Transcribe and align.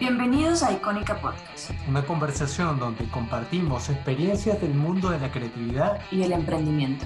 Bienvenidos 0.00 0.62
a 0.62 0.70
Icónica 0.70 1.20
Podcast. 1.20 1.72
Una 1.88 2.06
conversación 2.06 2.78
donde 2.78 3.10
compartimos 3.10 3.90
experiencias 3.90 4.60
del 4.60 4.72
mundo 4.72 5.10
de 5.10 5.18
la 5.18 5.32
creatividad 5.32 6.00
y 6.12 6.22
el 6.22 6.30
emprendimiento. 6.30 7.04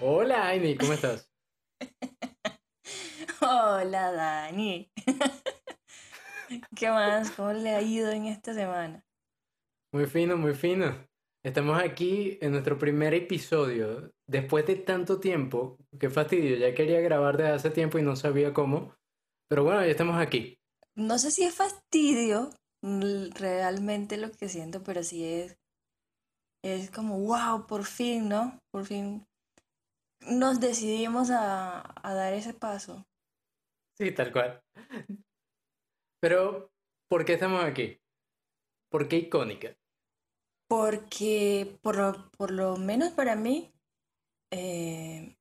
Hola, 0.00 0.46
Aini, 0.46 0.76
¿cómo 0.76 0.92
estás? 0.92 1.28
Hola, 3.40 4.12
Dani. 4.12 4.92
¿Qué 6.76 6.88
más? 6.88 7.32
¿Cómo 7.32 7.52
le 7.52 7.74
ha 7.74 7.82
ido 7.82 8.12
en 8.12 8.26
esta 8.26 8.54
semana? 8.54 9.07
Muy 9.98 10.06
fino, 10.06 10.36
muy 10.36 10.54
fino. 10.54 10.94
Estamos 11.44 11.82
aquí 11.82 12.38
en 12.40 12.52
nuestro 12.52 12.78
primer 12.78 13.14
episodio. 13.14 14.12
Después 14.28 14.64
de 14.64 14.76
tanto 14.76 15.18
tiempo, 15.18 15.76
qué 15.98 16.08
fastidio, 16.08 16.56
ya 16.56 16.72
quería 16.72 17.00
grabar 17.00 17.36
desde 17.36 17.50
hace 17.50 17.70
tiempo 17.70 17.98
y 17.98 18.02
no 18.02 18.14
sabía 18.14 18.54
cómo. 18.54 18.94
Pero 19.48 19.64
bueno, 19.64 19.80
ya 19.80 19.90
estamos 19.90 20.16
aquí. 20.16 20.56
No 20.94 21.18
sé 21.18 21.32
si 21.32 21.42
es 21.42 21.52
fastidio 21.52 22.50
realmente 22.80 24.18
lo 24.18 24.30
que 24.30 24.48
siento, 24.48 24.84
pero 24.84 25.02
sí 25.02 25.24
es, 25.24 25.58
es 26.62 26.92
como, 26.92 27.18
wow, 27.18 27.66
por 27.66 27.84
fin, 27.84 28.28
¿no? 28.28 28.56
Por 28.70 28.84
fin 28.86 29.26
nos 30.28 30.60
decidimos 30.60 31.28
a, 31.30 31.92
a 32.08 32.14
dar 32.14 32.34
ese 32.34 32.54
paso. 32.54 33.04
Sí, 33.96 34.12
tal 34.12 34.30
cual. 34.30 34.62
Pero, 36.20 36.70
¿por 37.08 37.24
qué 37.24 37.32
estamos 37.32 37.64
aquí? 37.64 37.98
¿Por 38.90 39.08
qué 39.08 39.16
icónica? 39.16 39.74
Porque, 40.68 41.78
por 41.82 41.96
lo, 41.96 42.30
por 42.32 42.50
lo 42.50 42.76
menos 42.76 43.12
para 43.12 43.36
mí, 43.36 43.72
eh, 44.50 45.36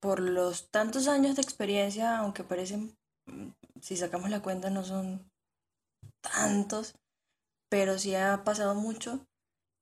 por 0.00 0.20
los 0.20 0.70
tantos 0.70 1.08
años 1.08 1.36
de 1.36 1.42
experiencia, 1.42 2.18
aunque 2.18 2.44
parecen, 2.44 2.96
mm, 3.26 3.48
si 3.80 3.96
sacamos 3.96 4.30
la 4.30 4.42
cuenta, 4.42 4.70
no 4.70 4.84
son 4.84 5.30
tantos, 6.20 6.94
pero 7.68 7.98
sí 7.98 8.14
ha 8.14 8.44
pasado 8.44 8.74
mucho. 8.74 9.26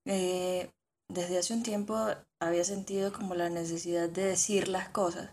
Eh, 0.06 0.70
desde 1.08 1.39
hace 1.39 1.55
un 1.55 1.62
tiempo 1.62 1.97
había 2.41 2.64
sentido 2.64 3.12
como 3.12 3.34
la 3.34 3.48
necesidad 3.51 4.08
de 4.08 4.25
decir 4.25 4.69
las 4.69 4.89
cosas, 4.89 5.31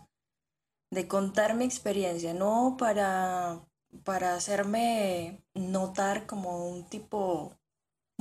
de 0.90 1.08
contar 1.08 1.54
mi 1.54 1.64
experiencia, 1.64 2.34
no 2.34 2.76
para, 2.78 3.60
para 4.04 4.34
hacerme 4.34 5.42
notar 5.54 6.26
como 6.26 6.68
un 6.68 6.84
tipo 6.84 7.58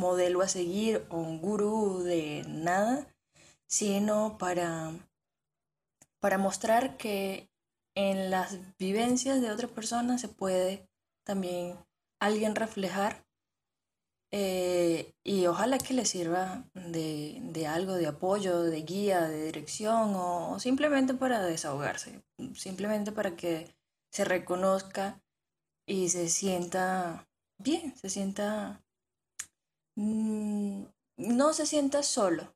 modelo 0.02 0.42
a 0.42 0.48
seguir 0.48 1.06
o 1.10 1.18
un 1.18 1.40
gurú 1.40 2.00
de 2.04 2.44
nada, 2.48 3.08
sino 3.68 4.38
para, 4.38 4.92
para 6.20 6.38
mostrar 6.38 6.98
que 6.98 7.50
en 7.96 8.32
las 8.32 8.58
vivencias 8.78 9.42
de 9.42 9.52
otras 9.52 9.72
personas 9.72 10.22
se 10.22 10.28
puede 10.28 10.90
también 11.24 11.78
alguien 12.20 12.56
reflejar 12.56 13.24
eh, 14.34 15.14
y 15.26 15.46
ojalá 15.48 15.78
que 15.78 15.94
le 15.94 16.06
sirva 16.06 16.64
de, 16.74 17.68
algo, 17.68 17.96
de 17.96 18.08
apoyo, 18.08 18.64
de 18.64 18.82
guía, 18.82 19.28
de 19.28 19.46
dirección 19.48 20.14
o, 20.16 20.58
simplemente 20.60 21.14
para 21.14 21.44
desahogarse, 21.44 22.24
simplemente 22.56 23.12
para 23.12 23.36
que 23.36 23.76
se 24.10 24.24
reconozca 24.24 25.22
y 25.86 26.10
se 26.10 26.30
sienta 26.30 27.28
bien, 27.58 27.96
se 27.98 28.10
sienta... 28.10 28.82
Mm, 29.96 30.86
no 31.18 31.54
se 31.54 31.66
sienta 31.66 32.04
solo 32.04 32.54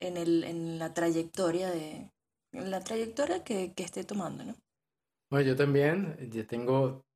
en, 0.00 0.16
el, 0.16 0.44
en 0.44 0.78
la 0.78 0.94
trayectoria 0.94 1.70
de... 1.70 2.10
La 2.52 2.80
trayectoria 2.80 3.44
que, 3.44 3.72
que 3.72 3.82
esté 3.82 4.04
tomando, 4.04 4.44
¿no? 4.44 4.54
Bueno, 5.30 5.48
yo 5.48 5.56
también, 5.56 6.18
yo 6.30 6.46
tengo 6.46 7.06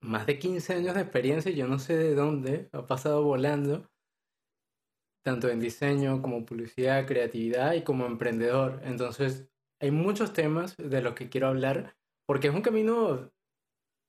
más 0.00 0.26
de 0.26 0.38
15 0.38 0.74
años 0.74 0.94
de 0.94 1.02
experiencia 1.02 1.52
y 1.52 1.54
yo 1.54 1.68
no 1.68 1.78
sé 1.78 1.96
de 1.96 2.14
dónde 2.14 2.68
ha 2.72 2.86
pasado 2.86 3.22
volando, 3.22 3.88
tanto 5.24 5.48
en 5.48 5.60
diseño 5.60 6.20
como 6.20 6.44
publicidad, 6.44 7.06
creatividad 7.06 7.74
y 7.74 7.84
como 7.84 8.06
emprendedor. 8.06 8.80
Entonces, 8.84 9.48
hay 9.80 9.92
muchos 9.92 10.32
temas 10.32 10.76
de 10.76 11.02
los 11.02 11.14
que 11.14 11.28
quiero 11.28 11.48
hablar 11.48 11.96
porque 12.26 12.48
es 12.48 12.54
un 12.54 12.62
camino 12.62 13.30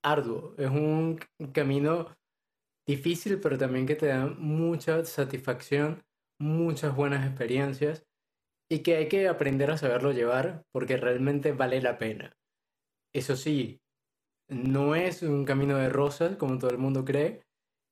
arduo, 0.03 0.55
es 0.57 0.69
un 0.69 1.19
camino 1.53 2.15
difícil, 2.87 3.39
pero 3.39 3.57
también 3.57 3.85
que 3.85 3.95
te 3.95 4.07
da 4.07 4.27
mucha 4.27 5.03
satisfacción, 5.05 6.03
muchas 6.39 6.95
buenas 6.95 7.25
experiencias 7.25 8.05
y 8.69 8.79
que 8.79 8.97
hay 8.97 9.07
que 9.07 9.27
aprender 9.27 9.71
a 9.71 9.77
saberlo 9.77 10.11
llevar 10.11 10.63
porque 10.71 10.97
realmente 10.97 11.51
vale 11.51 11.81
la 11.81 11.97
pena. 11.97 12.35
Eso 13.13 13.35
sí, 13.35 13.79
no 14.49 14.95
es 14.95 15.21
un 15.21 15.45
camino 15.45 15.77
de 15.77 15.89
rosas 15.89 16.35
como 16.35 16.57
todo 16.57 16.71
el 16.71 16.77
mundo 16.77 17.05
cree 17.05 17.43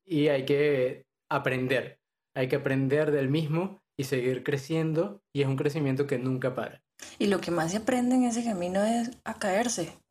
y 0.06 0.28
hay 0.28 0.46
que 0.46 1.06
aprender, 1.30 2.00
hay 2.36 2.48
que 2.48 2.58
aprender 2.58 3.12
del 3.12 3.30
mismo 3.30 3.82
y 3.98 4.06
seguir 4.06 4.44
creciendo 4.44 5.22
y 5.34 5.42
es 5.42 5.48
un 5.48 5.58
crecimiento 5.58 6.08
que 6.08 6.18
nunca 6.18 6.56
para. 6.56 6.84
Y 7.20 7.28
lo 7.28 7.40
que 7.40 7.52
más 7.52 7.72
se 7.72 7.78
aprende 7.78 8.16
en 8.16 8.26
ese 8.26 8.44
camino 8.44 8.84
es 8.84 9.12
a 9.24 9.38
caerse 9.40 10.02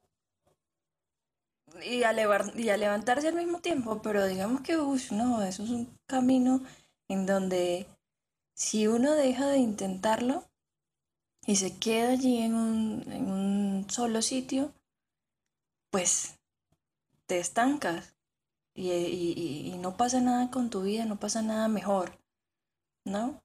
y 1.85 2.03
a, 2.05 2.13
y 2.57 2.69
a 2.69 2.77
levantarse 2.77 3.29
al 3.29 3.35
mismo 3.35 3.61
tiempo, 3.61 4.03
pero 4.03 4.27
digamos 4.27 4.63
que, 4.63 4.77
uff, 4.79 5.13
no, 5.13 5.43
eso 5.43 5.63
es 5.65 5.71
un 5.71 5.97
camino 6.07 6.63
en 7.09 7.27
donde 7.27 7.87
si 8.55 8.87
uno 8.87 9.13
deja 9.13 9.47
de 9.47 9.59
intentarlo 9.59 10.45
y 11.47 11.57
se 11.57 11.79
queda 11.79 12.11
allí 12.11 12.39
en 12.39 12.55
un, 12.55 13.05
en 13.13 13.31
un 13.31 13.91
solo 13.91 14.23
sitio, 14.23 14.73
pues 15.91 16.39
te 17.27 17.39
estancas 17.39 18.15
y, 18.75 19.75
no 19.81 19.97
pasa 19.97 20.21
nada 20.21 20.51
con 20.51 20.71
tu 20.71 20.83
vida, 20.83 21.05
no 21.05 21.19
pasa 21.19 21.43
nada 21.43 21.69
mejor, 21.69 22.19
¿no? 23.05 23.41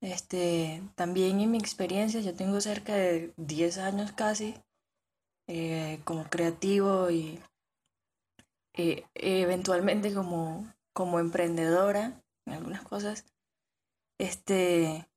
Este, 0.00 0.82
también 0.94 1.40
en 1.40 1.50
mi 1.50 1.58
experiencia, 1.58 2.20
yo 2.20 2.34
tengo 2.34 2.60
cerca 2.60 2.94
de 2.94 3.32
10 3.36 3.78
años 3.78 4.12
casi 4.12 4.54
eh, 5.48 6.00
como 6.04 6.24
creativo 6.24 7.10
y 7.10 7.40
eh, 8.76 9.06
eventualmente 9.14 10.12
como, 10.12 10.72
como 10.92 11.20
emprendedora 11.20 12.20
en 12.46 12.52
algunas 12.52 12.82
cosas, 12.82 13.24
este, 14.18 15.08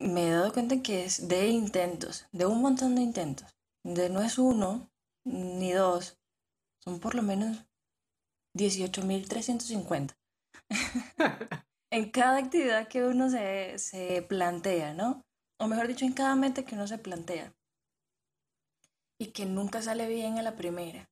me 0.00 0.28
he 0.28 0.30
dado 0.30 0.52
cuenta 0.52 0.82
que 0.82 1.04
es 1.04 1.28
de 1.28 1.48
intentos, 1.48 2.26
de 2.32 2.46
un 2.46 2.60
montón 2.60 2.94
de 2.96 3.02
intentos, 3.02 3.56
de 3.84 4.10
no 4.10 4.22
es 4.22 4.38
uno 4.38 4.90
ni 5.24 5.72
dos, 5.72 6.18
son 6.80 6.98
por 6.98 7.14
lo 7.14 7.22
menos 7.22 7.64
18.350. 8.56 10.16
en 11.90 12.10
cada 12.10 12.38
actividad 12.38 12.88
que 12.88 13.04
uno 13.04 13.30
se, 13.30 13.78
se 13.78 14.22
plantea, 14.22 14.94
¿no? 14.94 15.24
O 15.60 15.68
mejor 15.68 15.86
dicho, 15.86 16.04
en 16.04 16.14
cada 16.14 16.34
meta 16.34 16.64
que 16.64 16.74
uno 16.74 16.86
se 16.86 16.98
plantea. 16.98 17.54
Y 19.20 19.26
que 19.26 19.46
nunca 19.46 19.82
sale 19.82 20.08
bien 20.08 20.38
a 20.38 20.42
la 20.42 20.56
primera, 20.56 21.08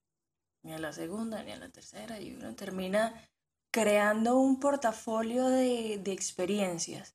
ni 0.62 0.72
a 0.72 0.78
la 0.78 0.92
segunda, 0.92 1.42
ni 1.42 1.52
a 1.52 1.56
la 1.56 1.68
tercera, 1.68 2.20
y 2.20 2.34
uno 2.34 2.54
termina 2.54 3.28
creando 3.72 4.38
un 4.38 4.60
portafolio 4.60 5.48
de, 5.48 5.98
de 5.98 6.12
experiencias, 6.12 7.14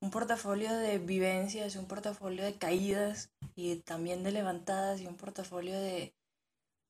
un 0.00 0.10
portafolio 0.10 0.72
de 0.76 0.98
vivencias, 0.98 1.76
un 1.76 1.86
portafolio 1.86 2.44
de 2.44 2.54
caídas 2.54 3.30
y 3.54 3.76
también 3.76 4.22
de 4.22 4.32
levantadas 4.32 5.00
y 5.00 5.06
un 5.06 5.16
portafolio 5.16 5.78
de, 5.78 6.14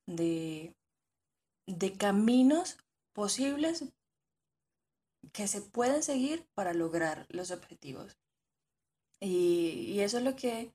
de 0.07 0.75
de 1.67 1.97
caminos 1.97 2.79
posibles 3.13 3.85
que 5.33 5.47
se 5.47 5.61
pueden 5.61 6.03
seguir 6.03 6.47
para 6.55 6.75
lograr 6.75 7.27
los 7.29 7.51
objetivos. 7.51 8.19
Y, 9.21 10.01
eso 10.01 10.19
es 10.19 10.25
lo 10.25 10.35
que 10.35 10.73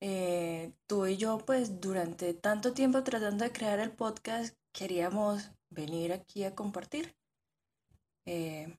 eh, 0.00 0.72
tú 0.86 1.06
y 1.06 1.16
yo, 1.16 1.38
pues 1.38 1.80
durante 1.80 2.34
tanto 2.34 2.72
tiempo 2.72 3.02
tratando 3.02 3.44
de 3.44 3.52
crear 3.52 3.80
el 3.80 3.90
podcast, 3.90 4.56
queríamos 4.72 5.50
venir 5.70 6.12
aquí 6.12 6.44
a 6.44 6.54
compartir 6.54 7.14
eh, 8.26 8.78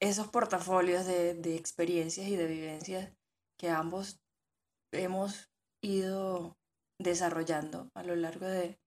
esos 0.00 0.28
portafolios 0.28 1.06
de, 1.06 1.34
de 1.34 1.56
experiencias 1.56 2.26
y 2.28 2.36
de 2.36 2.46
vivencias 2.46 3.12
que 3.58 3.70
ambos 3.70 4.20
hemos 4.92 5.50
ido 5.82 6.56
desarrollando 7.00 7.90
a 7.94 8.02
lo 8.02 8.16
largo 8.16 8.46
de, 8.46 8.78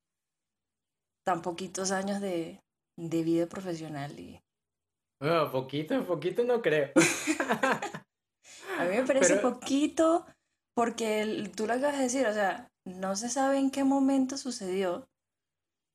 tan 1.24 1.42
poquitos 1.42 1.92
años 1.92 2.22
de, 2.22 2.62
vida 2.98 3.48
profesional. 3.48 4.19
Y... 4.19 4.42
Bueno, 5.19 5.51
poquito, 5.51 6.04
poquito 6.06 6.44
no 6.44 6.62
creo. 6.62 6.92
A 8.77 8.86
mí 8.86 8.98
me 8.98 9.06
parece 9.06 9.38
poquito 9.38 10.25
porque 10.73 11.51
tú 11.56 11.68
lo 11.68 11.73
acabas 11.73 11.97
de 11.97 12.03
decir, 12.03 12.27
o 12.27 12.33
sea, 12.33 12.69
no 12.85 13.15
se 13.15 13.29
sabe 13.29 13.57
en 13.57 13.71
qué 13.71 13.83
momento 13.83 14.38
sucedió. 14.38 15.07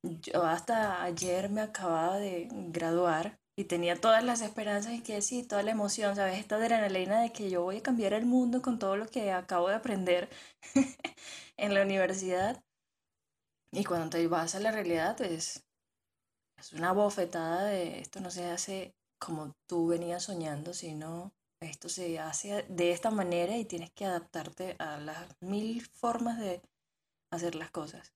Yo 0.03 0.45
hasta 0.45 1.03
ayer 1.03 1.51
me 1.51 1.63
acababa 1.63 2.19
de 2.19 2.49
graduar 2.51 3.39
y 3.59 3.65
tenía 3.65 4.01
todas 4.01 4.23
las 4.23 4.43
esperanzas 4.43 4.93
y 4.93 5.03
que 5.03 5.23
sí, 5.23 5.43
toda 5.43 5.63
la 5.63 5.71
emoción, 5.71 6.15
¿sabes? 6.15 6.39
Esta 6.39 6.57
adrenalina 6.57 7.21
de 7.23 7.33
que 7.33 7.51
yo 7.51 7.63
voy 7.63 7.79
a 7.79 7.83
cambiar 7.83 8.13
el 8.13 8.27
mundo 8.27 8.63
con 8.63 8.79
todo 8.79 8.97
lo 8.97 9.07
que 9.07 9.33
acabo 9.33 9.69
de 9.69 9.77
aprender 9.77 10.29
en 11.57 11.75
la 11.75 11.83
universidad. 11.83 12.63
Y 13.73 13.85
cuando 13.85 14.11
te 14.11 14.27
vas 14.29 14.55
a 14.55 14.61
la 14.61 14.73
realidad, 14.73 15.17
pues 15.17 15.65
es 16.59 16.73
una 16.73 16.93
bofetada 16.93 17.65
de 17.65 18.01
esto 18.01 18.21
no 18.21 18.31
se 18.31 18.47
hace 18.47 18.95
como 19.19 19.53
tú 19.67 19.89
venías 19.89 20.25
soñando, 20.25 20.73
sino 20.75 21.33
esto 21.61 21.89
se 21.89 22.19
hace 22.19 22.65
de 22.69 22.93
esta 22.93 23.11
manera 23.11 23.57
y 23.57 23.65
tienes 23.65 23.91
que 23.91 24.05
adaptarte 24.05 24.77
a 24.79 24.99
las 24.99 25.41
mil 25.41 25.83
formas 25.83 26.39
de 26.39 26.61
hacer 27.31 27.55
las 27.55 27.71
cosas. 27.71 28.15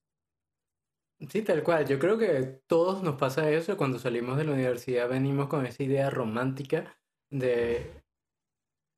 Sí, 1.28 1.42
tal 1.42 1.62
cual. 1.62 1.86
Yo 1.86 1.98
creo 1.98 2.16
que 2.16 2.62
todos 2.66 3.02
nos 3.02 3.16
pasa 3.16 3.50
eso. 3.50 3.76
Cuando 3.76 3.98
salimos 3.98 4.38
de 4.38 4.44
la 4.44 4.52
universidad 4.52 5.08
venimos 5.08 5.48
con 5.48 5.66
esa 5.66 5.82
idea 5.82 6.08
romántica 6.08 6.98
de, 7.30 8.02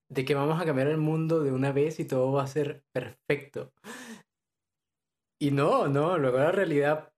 de 0.08 0.24
que 0.24 0.34
vamos 0.34 0.60
a 0.60 0.64
cambiar 0.64 0.88
el 0.88 0.98
mundo 0.98 1.42
de 1.42 1.50
una 1.52 1.72
vez 1.72 1.98
y 1.98 2.04
todo 2.04 2.32
va 2.32 2.44
a 2.44 2.46
ser 2.46 2.84
perfecto. 2.92 3.72
Y 5.40 5.50
no, 5.50 5.88
no, 5.88 6.18
luego 6.18 6.38
la 6.38 6.52
realidad, 6.52 7.12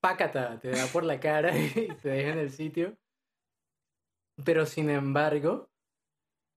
pácata, 0.00 0.58
te 0.58 0.70
da 0.70 0.86
por 0.86 1.04
la 1.04 1.20
cara 1.20 1.56
y 1.56 1.88
te 2.02 2.08
deja 2.08 2.32
en 2.32 2.38
el 2.38 2.50
sitio. 2.50 2.96
Pero 4.44 4.66
sin 4.66 4.90
embargo, 4.90 5.70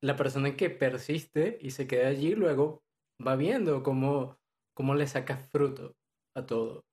la 0.03 0.17
persona 0.17 0.57
que 0.57 0.69
persiste 0.69 1.57
y 1.61 1.71
se 1.71 1.88
queda 1.88 2.09
allí 2.09 2.35
luego 2.35 2.83
va 3.25 3.38
viendo 3.38 3.83
cómo, 3.83 4.38
cómo 4.75 4.95
le 4.95 5.07
saca 5.07 5.38
fruto 5.38 5.95
a 6.35 6.45
todo. 6.45 6.83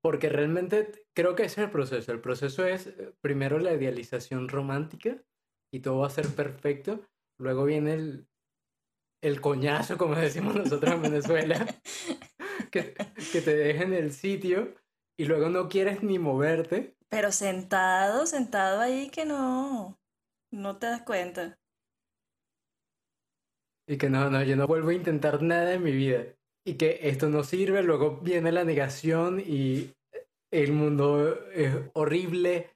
Porque 0.00 0.28
realmente 0.28 1.06
creo 1.12 1.34
que 1.34 1.44
ese 1.44 1.60
es 1.60 1.66
el 1.66 1.70
proceso. 1.70 2.12
El 2.12 2.20
proceso 2.20 2.64
es 2.64 2.86
eh, 2.86 3.12
primero 3.20 3.58
la 3.58 3.72
idealización 3.72 4.48
romántica 4.48 5.20
y 5.72 5.80
todo 5.80 5.98
va 5.98 6.06
a 6.06 6.10
ser 6.10 6.28
perfecto. 6.28 7.00
Luego 7.40 7.64
viene 7.64 7.94
el, 7.94 8.28
el 9.20 9.40
coñazo, 9.40 9.98
como 9.98 10.14
decimos 10.16 10.54
nosotros 10.54 10.94
en 10.94 11.02
Venezuela, 11.02 11.66
que, 12.70 12.94
que 13.32 13.40
te 13.40 13.56
deja 13.56 13.82
en 13.82 13.94
el 13.94 14.12
sitio 14.12 14.76
y 15.18 15.24
luego 15.24 15.48
no 15.48 15.68
quieres 15.68 16.04
ni 16.04 16.20
moverte. 16.20 16.96
Pero 17.08 17.32
sentado, 17.32 18.26
sentado 18.26 18.80
ahí 18.80 19.10
que 19.10 19.24
no, 19.24 19.98
no 20.52 20.78
te 20.78 20.86
das 20.86 21.02
cuenta. 21.02 21.58
Y 23.92 23.98
que 23.98 24.08
no, 24.08 24.30
no, 24.30 24.42
yo 24.42 24.56
no 24.56 24.66
vuelvo 24.66 24.88
a 24.88 24.94
intentar 24.94 25.42
nada 25.42 25.74
en 25.74 25.82
mi 25.82 25.92
vida 25.92 26.24
y 26.64 26.76
que 26.76 26.98
esto 27.02 27.28
no 27.28 27.44
sirve, 27.44 27.82
luego 27.82 28.20
viene 28.22 28.50
la 28.50 28.64
negación 28.64 29.38
y 29.38 29.92
el 30.50 30.72
mundo 30.72 31.38
es 31.52 31.74
horrible, 31.92 32.70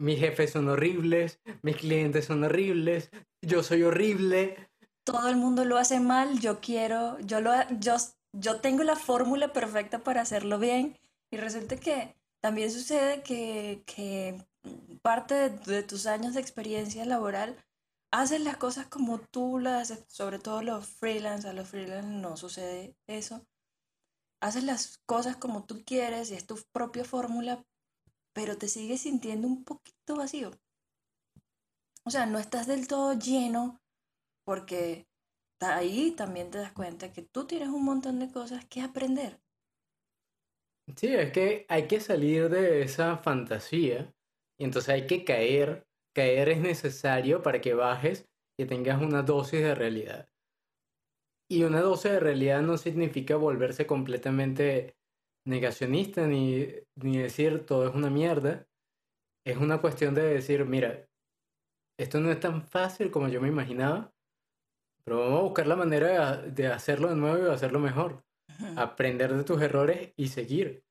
mis 0.00 0.18
jefes 0.18 0.50
son 0.50 0.68
horribles, 0.68 1.38
mis 1.62 1.76
clientes 1.76 2.24
son 2.24 2.42
horribles, 2.42 3.12
yo 3.40 3.62
soy 3.62 3.84
horrible. 3.84 4.56
Todo 5.04 5.28
el 5.28 5.36
mundo 5.36 5.64
lo 5.64 5.76
hace 5.76 6.00
mal, 6.00 6.40
yo 6.40 6.58
quiero, 6.58 7.20
yo 7.20 7.40
lo 7.40 7.52
yo 7.78 7.94
yo 8.32 8.60
tengo 8.60 8.82
la 8.82 8.96
fórmula 8.96 9.52
perfecta 9.52 10.00
para 10.00 10.22
hacerlo 10.22 10.58
bien 10.58 10.98
y 11.30 11.36
resulta 11.36 11.76
que 11.76 12.16
también 12.40 12.72
sucede 12.72 13.22
que, 13.22 13.84
que 13.86 14.44
parte 15.02 15.34
de, 15.34 15.50
de 15.50 15.82
tus 15.84 16.06
años 16.06 16.34
de 16.34 16.40
experiencia 16.40 17.04
laboral 17.04 17.56
haces 18.10 18.40
las 18.40 18.56
cosas 18.56 18.86
como 18.86 19.20
tú 19.20 19.58
las 19.58 19.90
haces, 19.90 20.04
sobre 20.08 20.38
todo 20.38 20.62
los 20.62 20.86
freelance, 20.86 21.48
a 21.48 21.52
los 21.52 21.68
freelance 21.68 22.08
no 22.08 22.36
sucede 22.36 22.96
eso. 23.06 23.46
Haces 24.40 24.64
las 24.64 24.98
cosas 24.98 25.36
como 25.36 25.64
tú 25.64 25.82
quieres 25.84 26.30
y 26.30 26.34
es 26.34 26.46
tu 26.46 26.56
propia 26.72 27.04
fórmula, 27.04 27.64
pero 28.32 28.56
te 28.56 28.68
sigues 28.68 29.02
sintiendo 29.02 29.48
un 29.48 29.64
poquito 29.64 30.16
vacío. 30.16 30.52
O 32.04 32.10
sea, 32.10 32.26
no 32.26 32.38
estás 32.38 32.66
del 32.66 32.86
todo 32.88 33.12
lleno 33.14 33.80
porque 34.44 35.08
ahí 35.60 36.12
también 36.12 36.50
te 36.50 36.58
das 36.58 36.72
cuenta 36.72 37.12
que 37.12 37.22
tú 37.22 37.46
tienes 37.46 37.68
un 37.68 37.84
montón 37.84 38.18
de 38.20 38.30
cosas 38.30 38.64
que 38.66 38.80
aprender. 38.80 39.40
Sí, 40.96 41.08
es 41.08 41.32
que 41.32 41.66
hay 41.68 41.86
que 41.86 42.00
salir 42.00 42.48
de 42.48 42.82
esa 42.82 43.18
fantasía 43.18 44.14
y 44.56 44.64
entonces 44.64 44.88
hay 44.88 45.06
que 45.06 45.24
caer 45.24 45.87
caer 46.18 46.48
es 46.48 46.58
necesario 46.58 47.42
para 47.42 47.60
que 47.60 47.74
bajes 47.74 48.28
y 48.58 48.66
tengas 48.66 49.00
una 49.00 49.22
dosis 49.22 49.60
de 49.60 49.76
realidad. 49.76 50.28
Y 51.48 51.62
una 51.62 51.80
dosis 51.80 52.10
de 52.10 52.18
realidad 52.18 52.60
no 52.60 52.76
significa 52.76 53.36
volverse 53.36 53.86
completamente 53.86 54.96
negacionista 55.46 56.26
ni, 56.26 56.66
ni 56.96 57.18
decir 57.18 57.64
todo 57.64 57.88
es 57.88 57.94
una 57.94 58.10
mierda. 58.10 58.66
Es 59.46 59.58
una 59.58 59.80
cuestión 59.80 60.16
de 60.16 60.22
decir, 60.22 60.64
mira, 60.64 61.08
esto 61.96 62.18
no 62.18 62.32
es 62.32 62.40
tan 62.40 62.66
fácil 62.66 63.12
como 63.12 63.28
yo 63.28 63.40
me 63.40 63.46
imaginaba, 63.46 64.12
pero 65.04 65.20
vamos 65.20 65.38
a 65.38 65.42
buscar 65.44 65.66
la 65.68 65.76
manera 65.76 66.42
de 66.42 66.66
hacerlo 66.66 67.10
de 67.10 67.14
nuevo 67.14 67.46
y 67.46 67.50
hacerlo 67.50 67.78
mejor. 67.78 68.24
Aprender 68.76 69.32
de 69.34 69.44
tus 69.44 69.62
errores 69.62 70.12
y 70.16 70.28
seguir. 70.28 70.84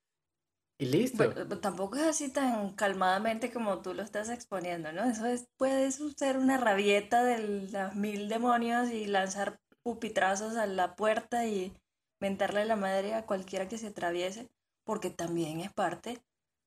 Y 0.79 0.85
listo. 0.85 1.33
tampoco 1.59 1.97
es 1.97 2.03
así 2.03 2.31
tan 2.31 2.73
calmadamente 2.73 3.51
como 3.51 3.81
tú 3.81 3.95
lo 3.95 4.03
estás 4.03 4.29
exponiendo, 4.29 4.91
¿no? 4.91 5.05
Eso 5.05 5.25
es, 5.25 5.47
puede 5.57 5.89
ser 5.91 6.37
una 6.37 6.57
rabieta 6.57 7.23
de 7.23 7.69
los 7.71 7.95
mil 7.95 8.29
demonios 8.29 8.91
y 8.91 9.07
lanzar 9.07 9.59
pupitrazos 9.81 10.55
a 10.55 10.67
la 10.67 10.95
puerta 10.95 11.45
y 11.45 11.73
mentarle 12.21 12.65
la 12.65 12.75
madre 12.75 13.15
a 13.15 13.25
cualquiera 13.25 13.67
que 13.67 13.79
se 13.79 13.87
atraviese, 13.87 14.49
porque 14.85 15.09
también 15.09 15.61
es 15.61 15.73
parte 15.73 16.21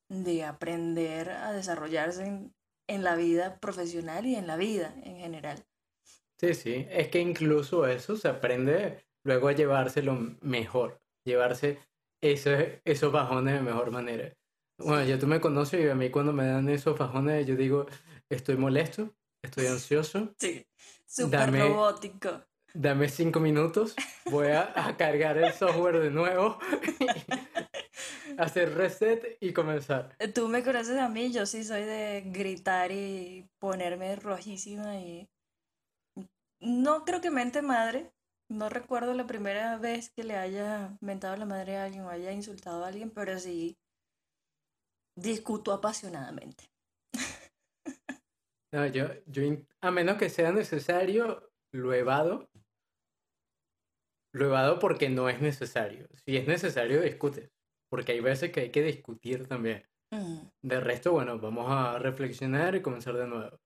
de 0.09 0.45
aprender 0.45 1.31
a 1.31 1.53
desarrollarse 1.53 2.25
en, 2.25 2.53
en 2.89 3.05
la 3.05 3.15
vida 3.15 3.59
profesional 3.61 4.27
y 4.27 4.35
en 4.35 4.49
la 4.49 4.57
vida 4.57 4.93
en 5.05 5.19
general. 5.19 5.65
Sí, 6.41 6.55
sí, 6.55 6.87
es 6.91 7.09
que 7.09 7.21
incluso 7.21 7.87
eso 7.87 8.17
se 8.17 8.27
aprende 8.27 9.05
luego 9.25 9.49
a 9.49 9.53
llevárselo 9.53 10.17
mejor, 10.41 11.01
llevarse 11.25 11.79
eso, 12.21 12.51
esos 12.85 13.13
bajones 13.13 13.55
de 13.55 13.63
mejor 13.63 13.91
manera. 13.91 14.33
Bueno, 14.79 15.05
ya 15.05 15.19
tú 15.19 15.27
me 15.27 15.41
conoces 15.41 15.85
y 15.85 15.89
a 15.89 15.95
mí 15.95 16.11
cuando 16.11 16.33
me 16.33 16.47
dan 16.47 16.69
esos 16.69 16.99
bajones 16.99 17.47
yo 17.47 17.55
digo, 17.55 17.87
estoy 18.29 18.57
molesto, 18.57 19.15
estoy 19.43 19.67
ansioso. 19.67 20.35
Sí, 20.39 20.67
súper 21.07 21.53
robótico. 21.53 22.45
Dame 22.73 23.09
cinco 23.09 23.41
minutos, 23.41 23.97
voy 24.31 24.49
a, 24.49 24.95
cargar 24.97 25.37
el 25.37 25.53
software 25.53 25.99
de 25.99 26.11
nuevo, 26.11 26.57
hacer 28.39 28.75
reset 28.75 29.37
y 29.41 29.53
comenzar. 29.53 30.17
Tú 30.33 30.47
me 30.47 30.63
conoces 30.63 30.97
a 30.99 31.09
mí, 31.09 31.33
yo 31.33 31.47
sí 31.47 31.65
soy 31.65 31.83
de 31.83 32.23
gritar 32.27 32.93
y 32.93 33.49
ponerme 33.59 34.15
rojísima 34.17 34.99
y... 34.99 35.29
No 36.61 37.05
creo 37.05 37.21
que 37.21 37.31
mente 37.31 37.61
madre, 37.61 38.13
no 38.51 38.69
recuerdo 38.69 39.15
la 39.15 39.27
primera 39.27 39.79
vez 39.79 40.11
que 40.11 40.25
le 40.25 40.37
haya 40.37 40.97
mentado 41.01 41.37
la 41.37 41.47
madre 41.47 41.77
a 41.77 41.85
alguien 41.85 42.05
o 42.05 42.11
haya 42.11 42.33
insultado 42.33 42.85
a 42.85 42.89
alguien, 42.89 43.11
pero 43.11 43.39
sí 43.39 43.79
discuto 45.17 45.73
apasionadamente. 45.73 46.71
No, 48.73 48.87
yo, 48.87 49.09
yo, 49.27 49.43
a 49.81 49.91
menos 49.91 50.17
que 50.17 50.29
sea 50.29 50.53
necesario, 50.53 51.51
lo 51.73 51.93
evado. 51.93 52.49
Lo 54.33 54.47
evado 54.47 54.79
porque 54.79 55.09
no 55.09 55.29
es 55.29 55.41
necesario. 55.41 56.09
Si 56.25 56.37
es 56.37 56.47
necesario, 56.47 57.01
discutes. 57.03 57.51
Porque 57.89 58.13
hay 58.13 58.21
veces 58.21 58.53
que 58.53 58.61
hay 58.61 58.71
que 58.71 58.83
discutir 58.83 59.49
también. 59.49 59.85
Mm. 60.13 60.43
De 60.63 60.81
resto, 60.81 61.11
bueno, 61.11 61.41
vamos 61.41 61.67
a 61.69 61.99
reflexionar 61.99 62.77
y 62.77 62.83
comenzar 62.83 63.15
de 63.15 63.27
nuevo. 63.27 63.59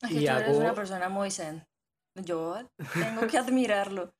Es 0.00 0.08
que 0.08 0.14
tú 0.14 0.30
eres 0.30 0.56
una 0.56 0.74
persona 0.74 1.10
muy 1.10 1.30
zen. 1.30 1.66
Yo 2.14 2.56
tengo 2.92 3.26
que 3.26 3.38
admirarlo, 3.38 4.14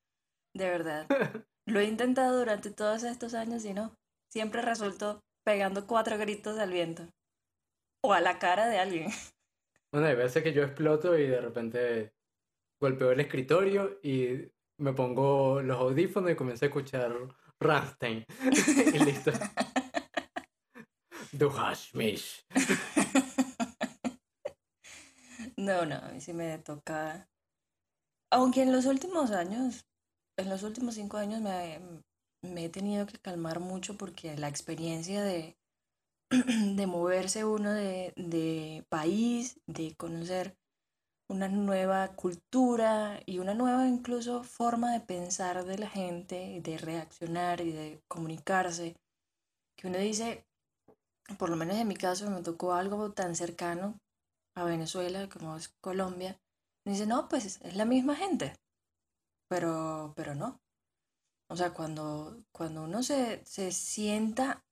de 0.54 0.68
verdad. 0.68 1.06
Lo 1.66 1.80
he 1.80 1.84
intentado 1.84 2.38
durante 2.38 2.70
todos 2.70 3.04
estos 3.04 3.34
años 3.34 3.64
y 3.64 3.72
no. 3.72 3.96
Siempre 4.30 4.62
resultó 4.62 5.24
pegando 5.44 5.86
cuatro 5.86 6.18
gritos 6.18 6.58
al 6.58 6.72
viento. 6.72 7.08
O 8.02 8.12
a 8.12 8.20
la 8.20 8.38
cara 8.38 8.66
de 8.68 8.78
alguien. 8.78 9.10
Bueno, 9.92 10.08
hay 10.08 10.16
veces 10.16 10.42
que 10.42 10.52
yo 10.52 10.64
exploto 10.64 11.16
y 11.16 11.28
de 11.28 11.40
repente 11.40 12.14
golpeo 12.80 13.12
el 13.12 13.20
escritorio 13.20 14.00
y 14.02 14.50
me 14.76 14.92
pongo 14.92 15.62
los 15.62 15.78
audífonos 15.78 16.32
y 16.32 16.34
comienzo 16.34 16.64
a 16.64 16.66
escuchar 16.66 17.16
Rammstein. 17.60 18.24
y 18.92 18.98
listo. 19.04 19.30
Du 21.30 21.48
hast 21.48 21.94
mich. 21.94 22.44
No, 25.56 25.86
no, 25.86 25.94
a 25.94 26.08
mí 26.08 26.20
sí 26.20 26.32
me 26.32 26.58
toca 26.58 27.28
aunque 28.34 28.62
en 28.62 28.72
los 28.72 28.86
últimos 28.86 29.30
años, 29.30 29.86
en 30.36 30.48
los 30.48 30.64
últimos 30.64 30.96
cinco 30.96 31.18
años 31.18 31.40
me, 31.40 32.64
he 32.64 32.68
tenido 32.68 33.06
que 33.06 33.16
calmar 33.18 33.60
mucho 33.60 33.96
porque 33.96 34.36
la 34.36 34.48
experiencia 34.48 35.22
de, 35.22 35.56
de 36.30 36.86
moverse 36.88 37.44
uno 37.44 37.72
de, 37.72 38.12
de 38.16 38.84
país, 38.88 39.60
de 39.68 39.94
conocer 39.94 40.56
una 41.28 41.46
nueva 41.46 42.08
cultura 42.16 43.20
y 43.24 43.38
una 43.38 43.54
nueva 43.54 43.86
incluso 43.86 44.42
forma 44.42 44.92
de 44.92 45.00
pensar 45.00 45.64
de 45.64 45.78
la 45.78 45.88
gente, 45.88 46.60
de 46.60 46.76
reaccionar 46.76 47.60
y 47.60 47.70
de 47.70 48.02
comunicarse, 48.08 48.96
que 49.76 49.86
uno 49.86 49.98
dice, 49.98 50.44
por 51.38 51.50
lo 51.50 51.56
menos 51.56 51.76
en 51.76 51.86
mi 51.86 51.94
caso, 51.94 52.28
me 52.30 52.42
tocó 52.42 52.74
algo 52.74 53.12
tan 53.12 53.36
cercano 53.36 53.96
a 54.56 54.64
Venezuela 54.64 55.28
como 55.28 55.56
es 55.56 55.68
Colombia. 55.80 56.36
Dice, 56.84 57.06
no, 57.06 57.28
pues 57.28 57.60
es 57.62 57.76
la 57.76 57.84
misma 57.84 58.16
gente. 58.16 58.54
Pero, 59.48 60.12
pero 60.16 60.34
no. 60.34 60.60
O 61.48 61.56
sea, 61.56 61.72
cuando, 61.72 62.44
cuando 62.52 62.84
uno 62.84 63.02
se, 63.02 63.44
se 63.44 63.70
sienta 63.72 64.64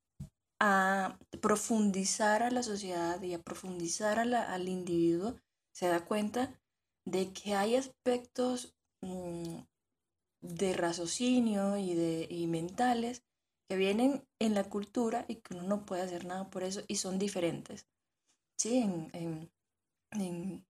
a 0.60 1.18
profundizar 1.40 2.42
a 2.42 2.50
la 2.50 2.62
sociedad 2.62 3.20
y 3.22 3.34
a 3.34 3.42
profundizar 3.42 4.18
al 4.18 4.68
individuo, 4.68 5.34
se 5.72 5.88
da 5.88 6.04
cuenta 6.04 6.60
de 7.04 7.32
que 7.32 7.54
hay 7.54 7.76
aspectos 7.76 8.74
mm, 9.00 9.58
de 10.40 10.72
raciocinio 10.74 11.76
y, 11.78 11.94
de, 11.94 12.26
y 12.30 12.46
mentales 12.46 13.24
que 13.68 13.76
vienen 13.76 14.24
en 14.38 14.54
la 14.54 14.64
cultura 14.64 15.24
y 15.28 15.36
que 15.36 15.54
uno 15.54 15.64
no 15.64 15.84
puede 15.86 16.02
hacer 16.02 16.24
nada 16.26 16.50
por 16.50 16.62
eso 16.62 16.82
y 16.88 16.96
son 16.96 17.18
diferentes. 17.18 17.86
Sí, 18.56 18.78
en, 18.78 19.50
en, 20.12 20.66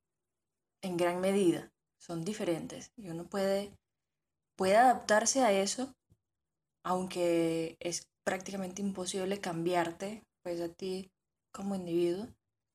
en 0.83 0.97
gran 0.97 1.21
medida 1.21 1.73
son 1.99 2.25
diferentes 2.25 2.93
y 2.97 3.09
uno 3.09 3.29
puede, 3.29 3.73
puede 4.57 4.77
adaptarse 4.77 5.43
a 5.43 5.53
eso, 5.53 5.95
aunque 6.85 7.77
es 7.81 8.09
prácticamente 8.25 8.83
imposible 8.83 9.41
cambiarte, 9.41 10.25
pues 10.43 10.61
a 10.61 10.69
ti 10.69 11.11
como 11.53 11.75
individuo, 11.75 12.27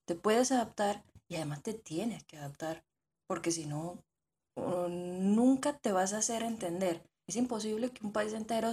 te 0.05 0.15
puedes 0.15 0.51
adaptar 0.51 1.03
y 1.27 1.35
además 1.35 1.61
te 1.63 1.73
tienes 1.73 2.23
que 2.23 2.37
adaptar, 2.37 2.85
porque 3.27 3.51
si 3.51 3.65
no, 3.65 4.03
nunca 4.89 5.77
te 5.77 5.91
vas 5.91 6.13
a 6.13 6.19
hacer 6.19 6.43
entender. 6.43 7.03
Es 7.27 7.35
imposible 7.35 7.91
que 7.91 8.05
un 8.05 8.13
país 8.13 8.33
entero, 8.33 8.71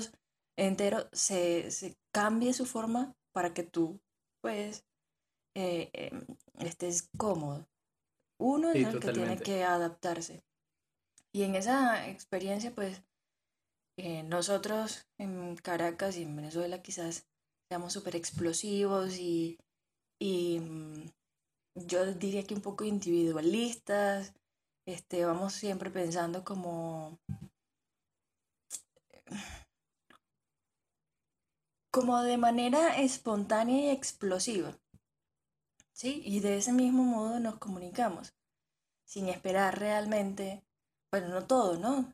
entero 0.57 1.09
se, 1.13 1.71
se 1.71 1.97
cambie 2.13 2.53
su 2.53 2.67
forma 2.67 3.15
para 3.33 3.53
que 3.53 3.65
tú, 3.65 4.01
pues, 4.41 4.85
eh, 5.57 5.91
em, 5.93 6.25
estés 6.61 7.09
cómodo. 7.19 7.67
Uno 8.39 8.71
es 8.71 8.87
el 8.87 9.01
que 9.01 9.13
tiene 9.13 9.39
que 9.39 9.65
adaptarse. 9.65 10.45
Y 11.33 11.43
en 11.43 11.57
esa 11.57 12.09
experiencia, 12.09 12.75
pues, 12.75 13.03
eh, 13.97 14.23
nosotros 14.25 15.07
en 15.19 15.57
Caracas 15.57 16.17
y 16.17 16.23
en 16.23 16.35
Venezuela 16.37 16.83
quizás 16.83 17.27
seamos 17.69 17.93
súper 17.93 18.17
explosivos 18.17 19.19
y, 19.19 19.59
y 20.21 20.59
mm, 20.61 21.11
yo 21.87 22.07
diría 22.15 22.45
que 22.45 22.55
un 22.55 22.61
poco 22.61 22.85
individualistas, 22.85 24.33
este, 24.87 25.25
vamos 25.25 25.55
siempre 25.55 25.91
pensando 25.91 26.45
como, 26.45 27.19
como 31.91 32.23
de 32.23 32.37
manera 32.37 33.01
espontánea 33.01 33.87
y 33.87 33.91
explosiva. 33.91 34.77
¿Sí? 35.95 36.23
Y 36.25 36.41
de 36.41 36.59
ese 36.59 36.73
mismo 36.73 37.05
modo 37.05 37.41
nos 37.41 37.59
comunicamos, 37.59 38.35
sin 39.07 39.29
esperar 39.29 39.79
realmente, 39.79 40.65
bueno, 41.11 41.29
no 41.29 41.47
todo, 41.47 41.79
¿no? 41.79 42.13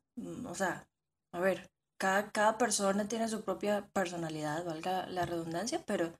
O 0.49 0.55
sea, 0.55 0.87
a 1.33 1.41
ver, 1.41 1.71
cada, 1.99 2.31
cada 2.31 2.59
persona 2.59 3.09
tiene 3.09 3.29
su 3.29 3.43
propia 3.43 3.89
personalidad, 3.93 4.65
valga 4.65 5.07
la 5.07 5.25
redundancia, 5.27 5.83
pero 5.87 6.13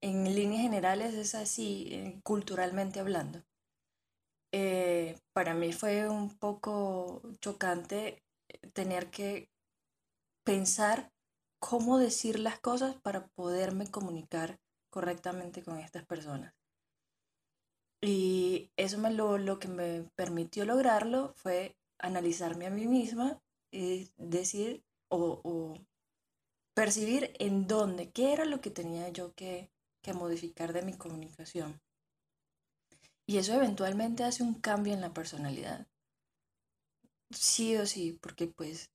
en 0.00 0.24
líneas 0.34 0.62
generales 0.62 1.14
es 1.14 1.34
así, 1.34 1.88
eh, 1.90 2.20
culturalmente 2.22 3.00
hablando. 3.00 3.42
Eh, 4.52 5.18
para 5.32 5.54
mí 5.54 5.72
fue 5.72 6.08
un 6.08 6.30
poco 6.38 7.22
chocante 7.40 8.22
tener 8.72 9.10
que 9.10 9.50
pensar 10.44 11.10
cómo 11.58 11.98
decir 11.98 12.38
las 12.38 12.60
cosas 12.60 12.94
para 13.02 13.26
poderme 13.28 13.90
comunicar 13.90 14.60
correctamente 14.90 15.62
con 15.62 15.78
estas 15.78 16.04
personas. 16.06 16.54
Y 18.06 18.70
eso 18.76 18.98
me 18.98 19.10
lo, 19.10 19.38
lo 19.38 19.58
que 19.58 19.68
me 19.68 20.02
permitió 20.14 20.66
lograrlo 20.66 21.32
fue 21.36 21.74
analizarme 21.98 22.66
a 22.66 22.70
mí 22.70 22.86
misma 22.86 23.40
y 23.70 24.10
decir 24.18 24.84
o, 25.08 25.40
o 25.42 25.74
percibir 26.74 27.34
en 27.38 27.66
dónde, 27.66 28.10
qué 28.10 28.34
era 28.34 28.44
lo 28.44 28.60
que 28.60 28.70
tenía 28.70 29.08
yo 29.08 29.32
que, 29.32 29.70
que 30.02 30.12
modificar 30.12 30.74
de 30.74 30.82
mi 30.82 30.92
comunicación. 30.92 31.80
Y 33.26 33.38
eso 33.38 33.54
eventualmente 33.54 34.22
hace 34.22 34.42
un 34.42 34.52
cambio 34.52 34.92
en 34.92 35.00
la 35.00 35.14
personalidad. 35.14 35.86
Sí 37.30 37.74
o 37.76 37.86
sí, 37.86 38.18
porque 38.20 38.48
pues 38.48 38.90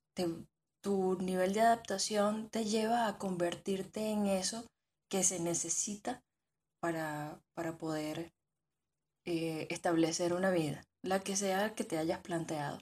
tu 0.81 1.17
nivel 1.19 1.53
de 1.53 1.61
adaptación 1.61 2.49
te 2.49 2.65
lleva 2.65 3.07
a 3.07 3.17
convertirte 3.17 4.11
en 4.11 4.27
eso 4.27 4.67
que 5.09 5.23
se 5.23 5.39
necesita 5.39 6.23
para, 6.79 7.41
para 7.55 7.77
poder 7.77 8.31
eh, 9.31 9.67
establecer 9.69 10.33
una 10.33 10.49
vida, 10.49 10.87
la 11.03 11.19
que 11.19 11.35
sea 11.35 11.75
que 11.75 11.83
te 11.83 11.99
hayas 11.99 12.19
planteado. 12.21 12.79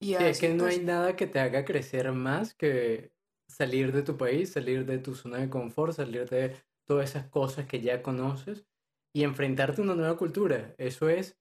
Y 0.00 0.14
es 0.14 0.38
que 0.38 0.54
no 0.54 0.66
hay 0.66 0.76
pues 0.76 0.86
nada 0.86 1.16
que 1.16 1.26
te 1.26 1.40
haga 1.40 1.64
crecer 1.64 2.12
más 2.12 2.54
que 2.54 3.10
salir 3.48 3.90
de 3.90 4.02
tu 4.02 4.16
país, 4.16 4.52
salir 4.52 4.86
de 4.86 4.98
tu 4.98 5.16
zona 5.16 5.38
de 5.38 5.50
confort, 5.50 5.92
salir 5.92 6.30
de 6.30 6.56
todas 6.86 7.10
esas 7.10 7.28
cosas 7.30 7.66
que 7.66 7.80
ya 7.80 8.00
conoces 8.00 8.64
y 9.12 9.24
enfrentarte 9.24 9.80
a 9.80 9.84
una 9.84 9.96
nueva 9.96 10.16
cultura. 10.16 10.72
Eso 10.78 11.08
es 11.08 11.36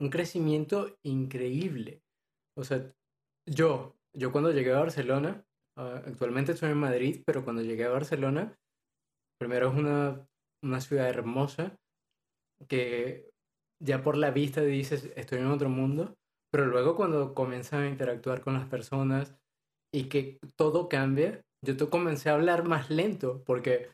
un 0.00 0.10
crecimiento 0.10 0.96
increíble. 1.02 2.04
O 2.56 2.62
sea, 2.62 2.94
yo, 3.46 3.96
yo 4.12 4.30
cuando 4.30 4.52
llegué 4.52 4.72
a 4.72 4.78
Barcelona, 4.78 5.44
ah, 5.76 6.04
actualmente 6.06 6.52
estoy 6.52 6.70
en 6.70 6.78
Madrid, 6.78 7.24
pero 7.26 7.42
cuando 7.42 7.62
llegué 7.62 7.84
a 7.84 7.90
Barcelona, 7.90 8.56
primero 9.40 9.70
es 9.70 9.74
una, 9.74 10.28
una 10.62 10.80
ciudad 10.80 11.08
hermosa 11.08 11.76
que 12.68 13.30
ya 13.80 14.02
por 14.02 14.16
la 14.16 14.30
vista 14.30 14.60
dices, 14.62 15.10
estoy 15.16 15.38
en 15.38 15.46
otro 15.46 15.68
mundo, 15.68 16.16
pero 16.50 16.66
luego 16.66 16.96
cuando 16.96 17.34
comienzas 17.34 17.80
a 17.80 17.88
interactuar 17.88 18.40
con 18.40 18.54
las 18.54 18.66
personas, 18.66 19.38
y 19.92 20.04
que 20.04 20.38
todo 20.56 20.88
cambia, 20.88 21.42
yo 21.64 21.76
te 21.76 21.88
comencé 21.88 22.30
a 22.30 22.34
hablar 22.34 22.64
más 22.64 22.90
lento 22.90 23.42
porque 23.44 23.90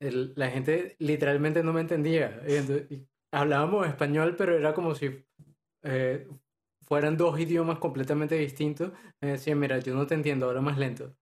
la 0.00 0.50
gente 0.50 0.96
literalmente 0.98 1.62
no 1.62 1.72
me 1.72 1.80
entendía. 1.80 2.42
hablábamos 3.32 3.86
español, 3.86 4.36
pero 4.36 4.56
era 4.56 4.74
como 4.74 4.94
si 4.94 5.24
eh, 5.82 6.28
fueran 6.84 7.16
dos 7.16 7.38
idiomas 7.38 7.78
completamente 7.78 8.36
distintos. 8.36 8.92
Me 9.20 9.32
decían, 9.32 9.58
mira, 9.58 9.78
yo 9.78 9.94
no 9.94 10.06
te 10.06 10.14
entiendo, 10.14 10.46
ahora 10.46 10.60
más 10.60 10.78
lento. 10.78 11.14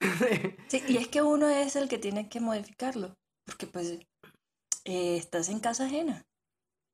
sí, 0.68 0.82
y 0.88 0.96
es 0.96 1.08
que 1.08 1.22
uno 1.22 1.48
es 1.48 1.76
el 1.76 1.88
que 1.88 1.98
tiene 1.98 2.28
que 2.28 2.40
modificarlo, 2.40 3.16
porque 3.44 3.66
pues 3.66 3.98
eh, 4.90 5.16
estás 5.16 5.48
en 5.48 5.60
casa 5.60 5.86
ajena. 5.86 6.26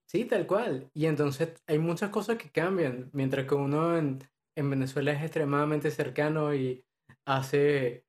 Sí, 0.08 0.24
tal 0.24 0.46
cual. 0.46 0.90
Y 0.94 1.06
entonces 1.06 1.62
hay 1.66 1.78
muchas 1.78 2.10
cosas 2.10 2.38
que 2.38 2.50
cambian, 2.50 3.10
mientras 3.12 3.46
que 3.46 3.54
uno 3.54 3.96
en, 3.96 4.20
en 4.56 4.70
Venezuela 4.70 5.12
es 5.12 5.22
extremadamente 5.22 5.90
cercano 5.90 6.54
y 6.54 6.84
hace 7.26 8.06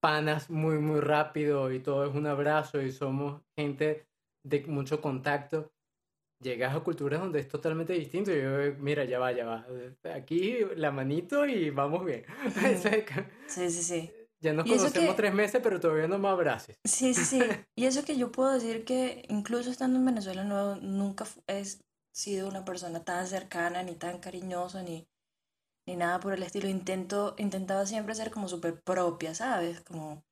panas 0.00 0.48
muy, 0.48 0.78
muy 0.78 1.00
rápido 1.00 1.72
y 1.72 1.80
todo 1.80 2.06
es 2.08 2.14
un 2.14 2.26
abrazo 2.26 2.80
y 2.80 2.92
somos 2.92 3.42
gente 3.56 4.06
de 4.44 4.64
mucho 4.66 5.00
contacto. 5.00 5.72
Llegas 6.40 6.74
a 6.74 6.80
culturas 6.80 7.20
donde 7.20 7.40
es 7.40 7.48
totalmente 7.48 7.92
distinto 7.94 8.30
y 8.32 8.40
yo, 8.40 8.74
mira, 8.78 9.04
ya 9.04 9.18
va, 9.18 9.32
ya 9.32 9.44
va. 9.44 9.66
Aquí 10.14 10.58
la 10.76 10.92
manito 10.92 11.44
y 11.46 11.70
vamos 11.70 12.04
bien. 12.04 12.24
sí, 13.48 13.70
sí, 13.70 13.82
sí. 13.82 14.17
Ya 14.40 14.52
nos 14.52 14.68
conocemos 14.68 15.16
tres 15.16 15.34
meses, 15.34 15.60
pero 15.62 15.80
todavía 15.80 16.06
no 16.06 16.18
me 16.18 16.28
abraces. 16.28 16.76
Sí, 16.84 17.14
sí, 17.14 17.24
sí. 17.24 17.40
Y 17.76 17.86
eso 17.86 18.04
que 18.04 18.16
yo 18.16 18.30
puedo 18.30 18.52
decir 18.52 18.84
que 18.84 19.24
incluso 19.28 19.70
estando 19.70 19.98
en 19.98 20.04
Venezuela 20.04 20.44
no, 20.44 20.76
nunca 20.76 21.26
he 21.46 21.64
sido 22.12 22.48
una 22.48 22.64
persona 22.64 23.04
tan 23.04 23.26
cercana, 23.26 23.82
ni 23.82 23.94
tan 23.94 24.18
cariñosa, 24.18 24.82
ni, 24.82 25.08
ni 25.86 25.96
nada 25.96 26.20
por 26.20 26.34
el 26.34 26.42
estilo. 26.42 26.68
Intento, 26.68 27.34
intentaba 27.38 27.86
siempre 27.86 28.14
ser 28.14 28.30
como 28.30 28.48
súper 28.48 28.80
propia, 28.80 29.34
¿sabes? 29.34 29.80
Como 29.80 30.22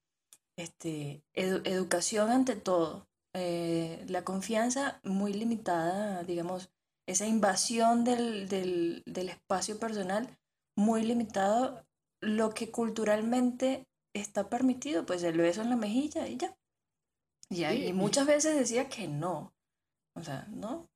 este, 0.56 1.22
educación 1.34 2.30
ante 2.30 2.56
todo. 2.56 3.08
Eh, 3.34 4.04
la 4.08 4.24
confianza 4.24 5.00
muy 5.02 5.32
limitada, 5.32 6.22
digamos, 6.22 6.70
esa 7.06 7.26
invasión 7.26 8.04
del, 8.04 8.48
del, 8.48 9.02
del 9.06 9.28
espacio 9.28 9.78
personal 9.78 10.38
muy 10.76 11.02
limitado, 11.02 11.84
lo 12.20 12.50
que 12.50 12.70
culturalmente 12.70 13.86
está 14.20 14.48
permitido, 14.48 15.06
pues 15.06 15.22
el 15.22 15.38
beso 15.38 15.62
en 15.62 15.70
la 15.70 15.76
mejilla 15.76 16.26
y 16.28 16.36
ya. 16.36 16.56
Y, 17.48 17.64
y 17.64 17.92
muchas 17.92 18.26
veces 18.26 18.56
decía 18.56 18.88
que 18.88 19.08
no. 19.08 19.52
O 20.14 20.22
sea, 20.22 20.46
no, 20.50 20.88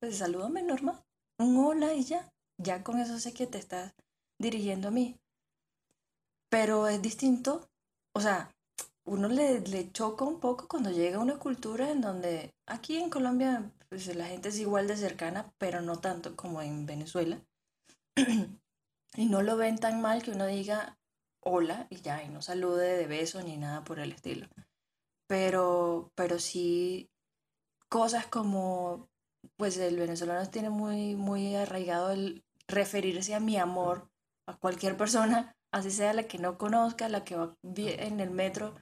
pues 0.00 0.18
salúdame 0.18 0.62
normal, 0.62 1.02
un 1.38 1.56
hola 1.56 1.94
y 1.94 2.04
ya. 2.04 2.30
Ya 2.58 2.84
con 2.84 3.00
eso 3.00 3.18
sé 3.18 3.32
que 3.32 3.46
te 3.46 3.58
estás 3.58 3.94
dirigiendo 4.38 4.88
a 4.88 4.92
mí. 4.92 5.16
Pero 6.50 6.86
es 6.88 7.02
distinto, 7.02 7.68
o 8.14 8.20
sea, 8.20 8.54
uno 9.06 9.28
le, 9.28 9.60
le 9.60 9.90
choca 9.92 10.24
un 10.24 10.40
poco 10.40 10.68
cuando 10.68 10.90
llega 10.90 11.18
a 11.18 11.22
una 11.22 11.38
cultura 11.38 11.90
en 11.90 12.00
donde 12.00 12.54
aquí 12.66 12.96
en 12.96 13.10
Colombia 13.10 13.70
pues, 13.88 14.14
la 14.14 14.26
gente 14.26 14.48
es 14.48 14.58
igual 14.58 14.88
de 14.88 14.96
cercana, 14.96 15.52
pero 15.58 15.80
no 15.80 16.00
tanto 16.00 16.34
como 16.36 16.62
en 16.62 16.86
Venezuela. 16.86 17.40
y 19.16 19.26
no 19.26 19.42
lo 19.42 19.56
ven 19.56 19.78
tan 19.78 20.00
mal 20.00 20.22
que 20.22 20.32
uno 20.32 20.46
diga, 20.46 20.98
hola 21.44 21.86
y 21.90 22.00
ya, 22.00 22.22
y 22.22 22.28
no 22.28 22.42
salude 22.42 22.96
de 22.96 23.06
beso 23.06 23.42
ni 23.42 23.56
nada 23.56 23.84
por 23.84 23.98
el 23.98 24.12
estilo. 24.12 24.48
Pero, 25.26 26.10
pero 26.14 26.38
sí 26.38 27.10
cosas 27.88 28.26
como, 28.26 29.08
pues 29.56 29.76
el 29.78 29.96
venezolano 29.96 30.48
tiene 30.50 30.70
muy, 30.70 31.14
muy 31.14 31.54
arraigado 31.54 32.10
el 32.10 32.44
referirse 32.66 33.34
a 33.34 33.40
mi 33.40 33.56
amor 33.56 34.10
a 34.46 34.56
cualquier 34.56 34.96
persona, 34.96 35.56
así 35.72 35.90
sea 35.90 36.12
la 36.12 36.24
que 36.24 36.38
no 36.38 36.58
conozca, 36.58 37.08
la 37.08 37.24
que 37.24 37.36
va 37.36 37.56
en 37.62 38.20
el 38.20 38.30
metro 38.30 38.74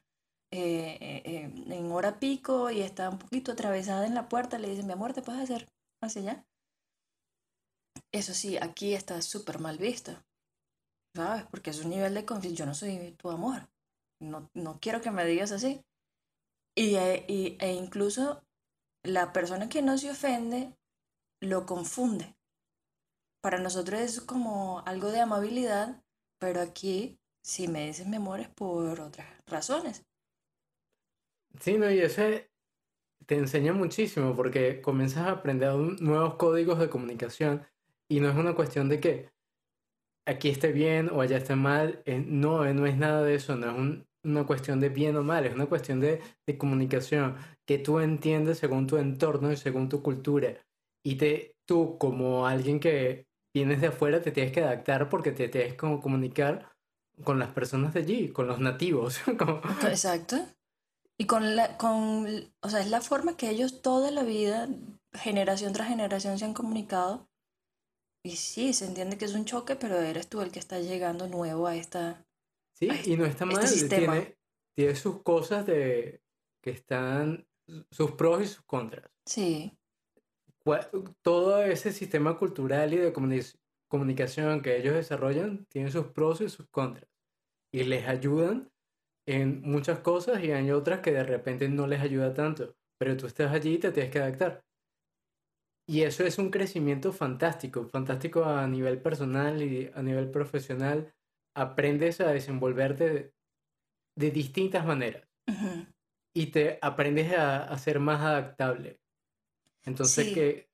eh, 0.51 0.99
eh, 1.01 1.53
en 1.55 1.93
hora 1.93 2.19
pico 2.19 2.71
y 2.71 2.83
está 2.83 3.09
un 3.11 3.19
poquito 3.19 3.53
atravesada 3.53 4.07
en 4.07 4.15
la 4.15 4.29
puerta, 4.29 4.59
le 4.59 4.69
dicen, 4.69 4.87
mi 4.87 4.93
amor, 4.93 5.13
¿te 5.13 5.23
puedes 5.23 5.43
hacer 5.43 5.69
hacia 6.03 6.23
allá? 6.23 6.47
Eso 8.13 8.35
sí, 8.35 8.57
aquí 8.59 8.95
está 8.95 9.21
súper 9.23 9.59
mal 9.59 9.79
visto, 9.79 10.13
¿sabes? 11.15 11.45
Porque 11.51 11.71
es 11.71 11.85
un 11.85 11.91
nivel 11.91 12.15
de 12.15 12.25
confianza, 12.25 12.59
yo 12.59 12.67
no 12.67 12.75
soy 12.75 13.13
tu 13.13 13.31
amor, 13.31 13.69
no, 14.21 14.51
no 14.55 14.79
quiero 14.81 15.01
que 15.01 15.11
me 15.11 15.25
digas 15.27 15.53
así. 15.53 15.85
Y, 16.75 16.95
e, 16.97 17.25
y, 17.29 17.59
e 17.61 17.73
incluso 17.73 18.45
la 19.03 19.33
persona 19.33 19.69
que 19.69 19.83
no 19.83 19.99
se 19.99 20.11
ofende 20.11 20.75
lo 21.41 21.67
confunde. 21.67 22.37
Para 23.43 23.59
nosotros 23.59 24.01
es 24.01 24.21
como 24.21 24.81
algo 24.87 25.11
de 25.11 25.21
amabilidad, 25.21 26.03
pero 26.39 26.61
aquí, 26.61 27.19
si 27.43 27.69
me 27.69 27.87
dices 27.87 28.07
mi 28.07 28.17
amor, 28.17 28.41
es 28.41 28.49
por 28.49 29.01
otras 29.01 29.27
razones. 29.47 30.07
Sí, 31.61 31.77
no, 31.77 31.91
y 31.91 31.99
eso 31.99 32.23
te 33.27 33.37
enseña 33.37 33.73
muchísimo 33.73 34.35
porque 34.35 34.81
comienzas 34.81 35.27
a 35.27 35.31
aprender 35.33 35.75
nuevos 35.75 36.35
códigos 36.37 36.79
de 36.79 36.89
comunicación 36.89 37.67
y 38.09 38.21
no 38.21 38.31
es 38.31 38.37
una 38.37 38.55
cuestión 38.55 38.89
de 38.89 39.01
que 39.01 39.31
aquí 40.27 40.49
esté 40.49 40.73
bien 40.73 41.11
o 41.13 41.21
allá 41.21 41.39
esté 41.39 41.57
mal. 41.57 42.03
Eh, 42.05 42.23
no, 42.27 42.65
eh, 42.65 42.75
no 42.75 42.87
es 42.87 42.97
nada 42.97 43.23
de 43.23 43.35
eso, 43.35 43.57
no 43.57 43.71
es 43.71 44.05
una 44.25 44.47
cuestión 44.47 44.81
de 44.81 44.89
bien 44.89 45.17
o 45.17 45.23
mal, 45.23 45.47
es 45.47 45.55
una 45.55 45.67
cuestión 45.67 46.01
de, 46.01 46.21
de 46.47 46.59
comunicación 46.59 47.37
que 47.67 47.79
tú 47.79 47.99
entiendes 47.99 48.59
según 48.59 48.87
tu 48.87 48.97
entorno 48.97 49.53
y 49.53 49.57
según 49.57 49.89
tu 49.89 50.03
cultura. 50.03 50.55
Y 51.05 51.17
te, 51.17 51.57
tú 51.67 51.99
como 51.99 52.47
alguien 52.47 52.81
que 52.81 53.27
vienes 53.55 53.81
de 53.81 53.89
afuera 53.89 54.23
te 54.23 54.33
tienes 54.33 54.53
que 54.53 54.63
adaptar 54.63 55.09
porque 55.09 55.33
te 55.33 55.49
tienes 55.49 55.73
que 55.73 55.77
comunicar 55.77 56.73
con 57.25 57.39
las 57.39 57.53
personas 57.53 57.95
de 57.95 58.01
allí, 58.01 58.29
con 58.29 58.47
los 58.47 58.61
nativos. 58.61 59.21
Exacto. 59.83 60.37
Y 61.19 61.27
con 61.27 61.57
la, 61.57 61.77
con, 61.77 62.27
o 62.61 62.69
sea, 62.69 62.81
es 62.81 62.91
la 62.91 63.01
forma 63.01 63.37
que 63.37 63.51
ellos 63.51 63.83
toda 63.83 64.11
la 64.11 64.23
vida, 64.23 64.69
generación 65.13 65.73
tras 65.73 65.89
generación, 65.89 66.39
se 66.39 66.45
han 66.45 66.55
comunicado. 66.55 67.29
Y 68.25 68.37
sí, 68.37 68.73
se 68.73 68.87
entiende 68.87 69.19
que 69.19 69.25
es 69.25 69.35
un 69.35 69.45
choque, 69.45 69.75
pero 69.75 69.97
eres 69.99 70.29
tú 70.29 70.41
el 70.41 70.53
que 70.53 70.61
está 70.61 70.79
llegando 70.79 71.27
nuevo 71.27 71.67
a 71.67 71.75
esta. 71.75 72.25
Sí, 72.75 72.89
y 73.05 73.17
no 73.17 73.25
está 73.25 73.45
este 73.45 74.07
mal. 74.07 74.21
Tiene, 74.21 74.39
tiene 74.75 74.95
sus 74.95 75.23
cosas 75.23 75.67
de 75.67 76.23
que 76.63 76.71
están, 76.71 77.47
sus 77.91 78.13
pros 78.13 78.43
y 78.43 78.47
sus 78.47 78.63
contras. 78.63 79.11
Sí. 79.27 79.77
Todo 81.23 81.63
ese 81.65 81.93
sistema 81.93 82.39
cultural 82.39 82.95
y 82.95 82.99
de 82.99 83.13
comunicación 83.89 84.63
que 84.63 84.77
ellos 84.77 84.95
desarrollan 84.95 85.67
tiene 85.67 85.91
sus 85.91 86.07
pros 86.07 86.41
y 86.41 86.49
sus 86.49 86.69
contras. 86.69 87.11
Y 87.73 87.83
les 87.85 88.07
ayudan 88.07 88.71
en 89.27 89.63
muchas 89.63 89.99
cosas 90.01 90.43
y 90.45 90.53
hay 90.53 90.71
otras 90.71 91.01
que 91.01 91.13
de 91.13 91.25
repente 91.25 91.69
no 91.69 91.89
les 91.89 92.01
ayuda 92.01 92.35
tanto, 92.35 92.77
pero 92.99 93.17
tú 93.17 93.27
estás 93.27 93.53
allí 93.53 93.75
y 93.75 93.79
te 93.79 93.91
tienes 93.91 94.13
que 94.13 94.21
adaptar. 94.21 94.65
Y 95.87 96.03
eso 96.03 96.25
es 96.25 96.39
un 96.39 96.51
crecimiento 96.51 97.13
fantástico, 97.13 97.89
fantástico 97.89 98.45
a 98.45 98.67
nivel 98.67 99.01
personal 99.01 99.63
y 99.63 99.91
a 99.95 100.03
nivel 100.03 100.31
profesional. 100.31 101.13
Aprendes 101.55 102.21
a 102.21 102.29
desenvolverte 102.29 103.35
de, 104.17 104.31
distintas 104.31 104.87
maneras 104.87 105.29
y 106.35 106.47
te 106.47 106.79
aprendes 106.81 107.33
a, 107.37 107.77
ser 107.79 107.99
más 107.99 108.21
adaptable. 108.21 109.01
Entonces 109.85 110.33
que, 110.33 110.71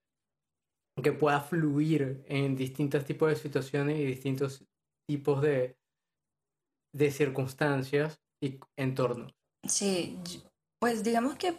que 1.02 1.12
puedas 1.12 1.48
fluir 1.48 2.22
en 2.26 2.54
distintos 2.54 3.04
tipos 3.04 3.30
de 3.30 3.36
situaciones 3.36 3.98
y 3.98 4.04
distintos 4.04 4.64
tipos 5.08 5.40
de, 5.40 5.78
de 6.94 7.10
circunstancias 7.10 8.20
y 8.42 8.60
entorno. 8.76 9.28
Sí, 9.66 10.18
pues 10.78 11.02
digamos 11.02 11.36
que 11.36 11.52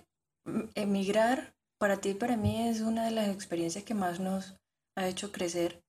mm, 0.45 0.69
emigrar 0.76 1.56
para 1.80 2.02
ti 2.02 2.10
y 2.10 2.13
para 2.13 2.38
mí 2.38 2.68
es 2.68 2.82
una 2.82 3.06
de 3.06 3.12
las 3.12 3.30
experiencias 3.30 3.84
que 3.84 3.94
más 3.94 4.20
nos 4.20 4.56
ha 4.96 5.08
hecho 5.08 5.32
crecer. 5.32 5.82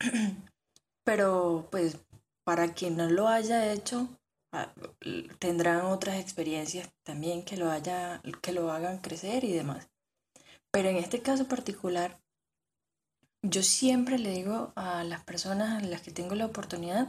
Pero 1.04 1.68
pues 1.70 1.98
para 2.44 2.72
quien 2.72 2.96
no 2.96 3.10
lo 3.10 3.28
haya 3.28 3.72
hecho, 3.72 4.08
ah, 4.52 4.72
tendrán 5.38 5.82
otras 5.82 6.18
experiencias 6.20 6.88
también 7.02 7.44
que 7.44 7.56
lo, 7.56 7.70
haya, 7.70 8.22
que 8.40 8.52
lo 8.52 8.70
hagan 8.70 8.98
crecer 8.98 9.44
y 9.44 9.52
demás. 9.52 9.88
Pero 10.70 10.88
en 10.88 10.96
este 10.96 11.20
caso 11.20 11.46
particular, 11.46 12.20
yo 13.42 13.62
siempre 13.62 14.18
le 14.18 14.30
digo 14.30 14.72
a 14.76 15.04
las 15.04 15.22
personas 15.24 15.82
a 15.82 15.86
las 15.86 16.00
que 16.00 16.10
tengo 16.10 16.34
la 16.34 16.46
oportunidad 16.46 17.08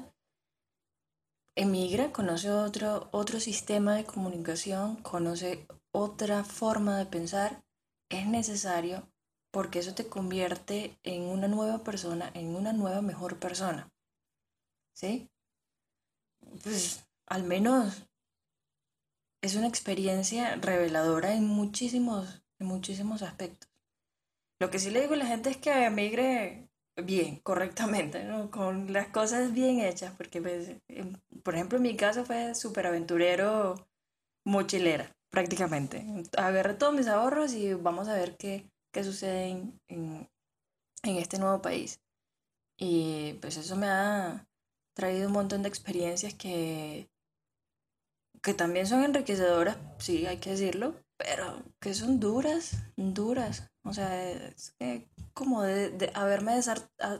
emigra, 1.55 2.11
conoce 2.11 2.51
otro, 2.51 3.07
otro 3.11 3.39
sistema 3.39 3.95
de 3.95 4.03
comunicación, 4.03 4.97
conoce 4.97 5.65
otra 5.91 6.43
forma 6.43 6.97
de 6.97 7.05
pensar, 7.05 7.63
es 8.09 8.27
necesario 8.27 9.07
porque 9.51 9.79
eso 9.79 9.95
te 9.95 10.07
convierte 10.07 10.97
en 11.03 11.23
una 11.23 11.47
nueva 11.47 11.83
persona, 11.83 12.29
en 12.33 12.55
una 12.55 12.73
nueva 12.73 13.01
mejor 13.01 13.39
persona. 13.39 13.89
¿Sí? 14.93 15.29
Pues 16.63 17.05
al 17.25 17.43
menos 17.43 18.03
es 19.41 19.55
una 19.55 19.67
experiencia 19.67 20.55
reveladora 20.55 21.33
en 21.33 21.47
muchísimos, 21.47 22.43
muchísimos 22.59 23.21
aspectos. 23.21 23.69
Lo 24.59 24.69
que 24.69 24.79
sí 24.79 24.89
le 24.89 25.01
digo 25.01 25.13
a 25.13 25.17
la 25.17 25.27
gente 25.27 25.49
es 25.49 25.57
que 25.57 25.85
emigre 25.85 26.69
bien, 26.97 27.37
correctamente, 27.37 28.23
¿no? 28.23 28.49
con 28.51 28.91
las 28.93 29.07
cosas 29.07 29.53
bien 29.53 29.79
hechas, 29.79 30.13
porque 30.15 30.41
pues, 30.41 30.71
por 31.43 31.55
ejemplo 31.55 31.77
en 31.77 31.83
mi 31.83 31.95
caso 31.95 32.25
fue 32.25 32.55
súper 32.55 32.87
aventurero, 32.87 33.87
mochilera, 34.45 35.15
prácticamente. 35.35 36.05
Agarré 36.37 36.75
todos 36.75 36.93
mis 36.93 37.07
ahorros 37.07 37.53
y 37.53 37.73
vamos 37.73 38.07
a 38.07 38.13
ver 38.13 38.37
qué, 38.37 38.71
qué 38.93 39.03
sucede 39.03 39.49
en, 39.49 39.79
en, 39.89 40.29
este 41.17 41.37
nuevo 41.37 41.61
país. 41.61 41.99
Y 42.77 43.33
pues 43.41 43.57
eso 43.57 43.75
me 43.75 43.87
ha 43.87 44.47
traído 44.93 45.27
un 45.27 45.33
montón 45.33 45.61
de 45.61 45.67
experiencias 45.67 46.33
que, 46.35 47.09
que 48.41 48.53
también 48.53 48.87
son 48.87 49.03
enriquecedoras, 49.03 49.77
sí, 49.97 50.25
hay 50.25 50.37
que 50.37 50.51
decirlo, 50.51 50.95
pero 51.17 51.63
que 51.81 51.93
son 51.93 52.21
duras, 52.21 52.77
duras. 52.95 53.69
O 53.83 53.93
sea, 53.93 54.31
es 54.31 54.73
como 55.33 55.63
de, 55.63 56.11
haberme 56.13 56.53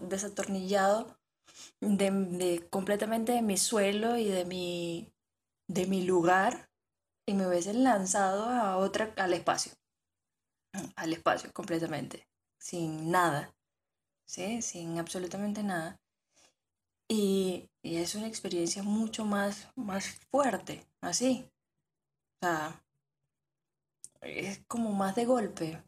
desatornillado 0.04 1.20
de, 1.82 2.66
completamente 2.70 3.34
de 3.34 3.42
mi 3.42 3.58
suelo 3.58 4.16
y 4.16 4.30
de 4.30 4.46
mi, 4.46 5.14
de 5.68 5.86
mi 5.86 6.06
lugar 6.06 6.70
y 7.26 7.34
me 7.34 7.48
hubiesen 7.48 7.84
lanzado 7.84 8.46
a 8.46 8.78
otra, 8.78 9.14
al 9.18 9.34
espacio. 9.34 9.74
Al 10.96 11.14
espacio 11.14 11.52
completamente, 11.54 12.28
sin 12.58 13.10
nada, 13.12 13.54
¿sí? 14.26 14.62
Sin 14.62 15.00
absolutamente 15.00 15.64
nada. 15.64 16.00
Y, 17.08 17.70
y 17.82 17.98
es 17.98 18.16
una 18.16 18.28
experiencia 18.28 18.84
mucho 18.84 19.26
más, 19.26 19.70
más 19.76 20.08
fuerte, 20.32 20.86
así. 21.02 21.50
O 22.42 22.46
sea, 22.46 22.84
es 24.22 24.62
como 24.68 24.92
más 24.92 25.16
de 25.16 25.26
golpe, 25.26 25.84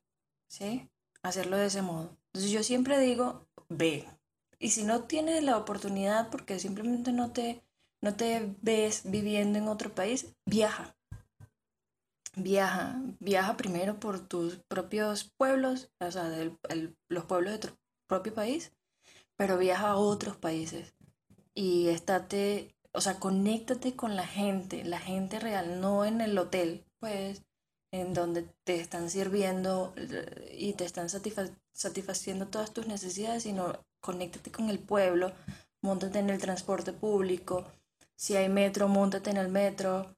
¿sí? 0.48 0.90
Hacerlo 1.24 1.58
de 1.58 1.68
ese 1.68 1.82
modo. 1.82 2.18
Entonces 2.28 2.52
yo 2.52 2.64
siempre 2.64 3.00
digo, 3.00 3.48
ve. 3.70 4.08
Y 4.60 4.72
si 4.72 4.84
no 4.84 5.04
tienes 5.04 5.44
la 5.44 5.58
oportunidad 5.58 6.30
porque 6.30 6.60
simplemente 6.60 7.12
no 7.12 7.32
te, 7.32 7.64
no 8.02 8.16
te 8.16 8.56
ves 8.62 9.04
viviendo 9.06 9.60
en 9.60 9.68
otro 9.68 9.94
país, 9.94 10.28
viaja. 10.46 10.97
Viaja, 12.40 13.02
viaja 13.20 13.58
primero 13.58 14.00
por 14.00 14.20
tus 14.20 14.58
propios 14.68 15.24
pueblos, 15.38 15.90
o 16.00 16.12
sea, 16.12 16.30
los 17.10 17.26
pueblos 17.26 17.54
de 17.54 17.60
tu 17.60 17.68
propio 18.08 18.34
país, 18.34 18.72
pero 19.36 19.58
viaja 19.58 19.90
a 19.90 19.98
otros 19.98 20.38
países. 20.38 20.94
Y 21.56 21.88
estate, 21.88 22.76
o 22.92 23.02
sea, 23.02 23.20
conéctate 23.20 23.96
con 23.96 24.16
la 24.16 24.28
gente, 24.28 24.84
la 24.84 25.00
gente 25.00 25.40
real, 25.40 25.82
no 25.82 26.06
en 26.06 26.22
el 26.22 26.38
hotel, 26.38 26.86
pues 27.00 27.42
en 27.92 28.14
donde 28.14 28.44
te 28.64 28.80
están 28.80 29.10
sirviendo 29.10 29.94
eh, 29.96 30.56
y 30.58 30.74
te 30.74 30.86
están 30.86 31.10
satisfaciendo 31.10 32.48
todas 32.48 32.74
tus 32.74 32.88
necesidades, 32.88 33.44
sino 33.44 33.74
conéctate 34.00 34.52
con 34.52 34.70
el 34.70 34.80
pueblo, 34.80 35.32
montate 35.82 36.20
en 36.20 36.30
el 36.30 36.40
transporte 36.40 36.94
público, 36.94 37.66
si 38.16 38.36
hay 38.36 38.50
metro, 38.50 38.88
montate 38.88 39.30
en 39.30 39.38
el 39.38 39.50
metro, 39.50 40.17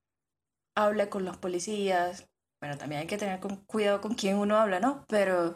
habla 0.86 1.10
con 1.10 1.26
los 1.26 1.38
policías, 1.38 2.28
bueno, 2.62 2.78
también 2.78 3.02
hay 3.02 3.08
que 3.08 3.18
tener 3.18 3.40
cuidado 3.68 4.02
con 4.02 4.16
quién 4.16 4.38
uno 4.38 4.58
habla, 4.58 4.80
¿no? 4.80 5.06
Pero 5.08 5.56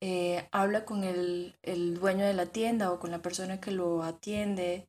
eh, 0.00 0.48
habla 0.52 0.84
con 0.84 1.04
el, 1.04 1.56
el 1.62 1.94
dueño 1.98 2.26
de 2.26 2.34
la 2.34 2.46
tienda 2.46 2.92
o 2.92 2.98
con 3.00 3.10
la 3.10 3.22
persona 3.22 3.60
que 3.60 3.70
lo 3.72 4.02
atiende, 4.02 4.88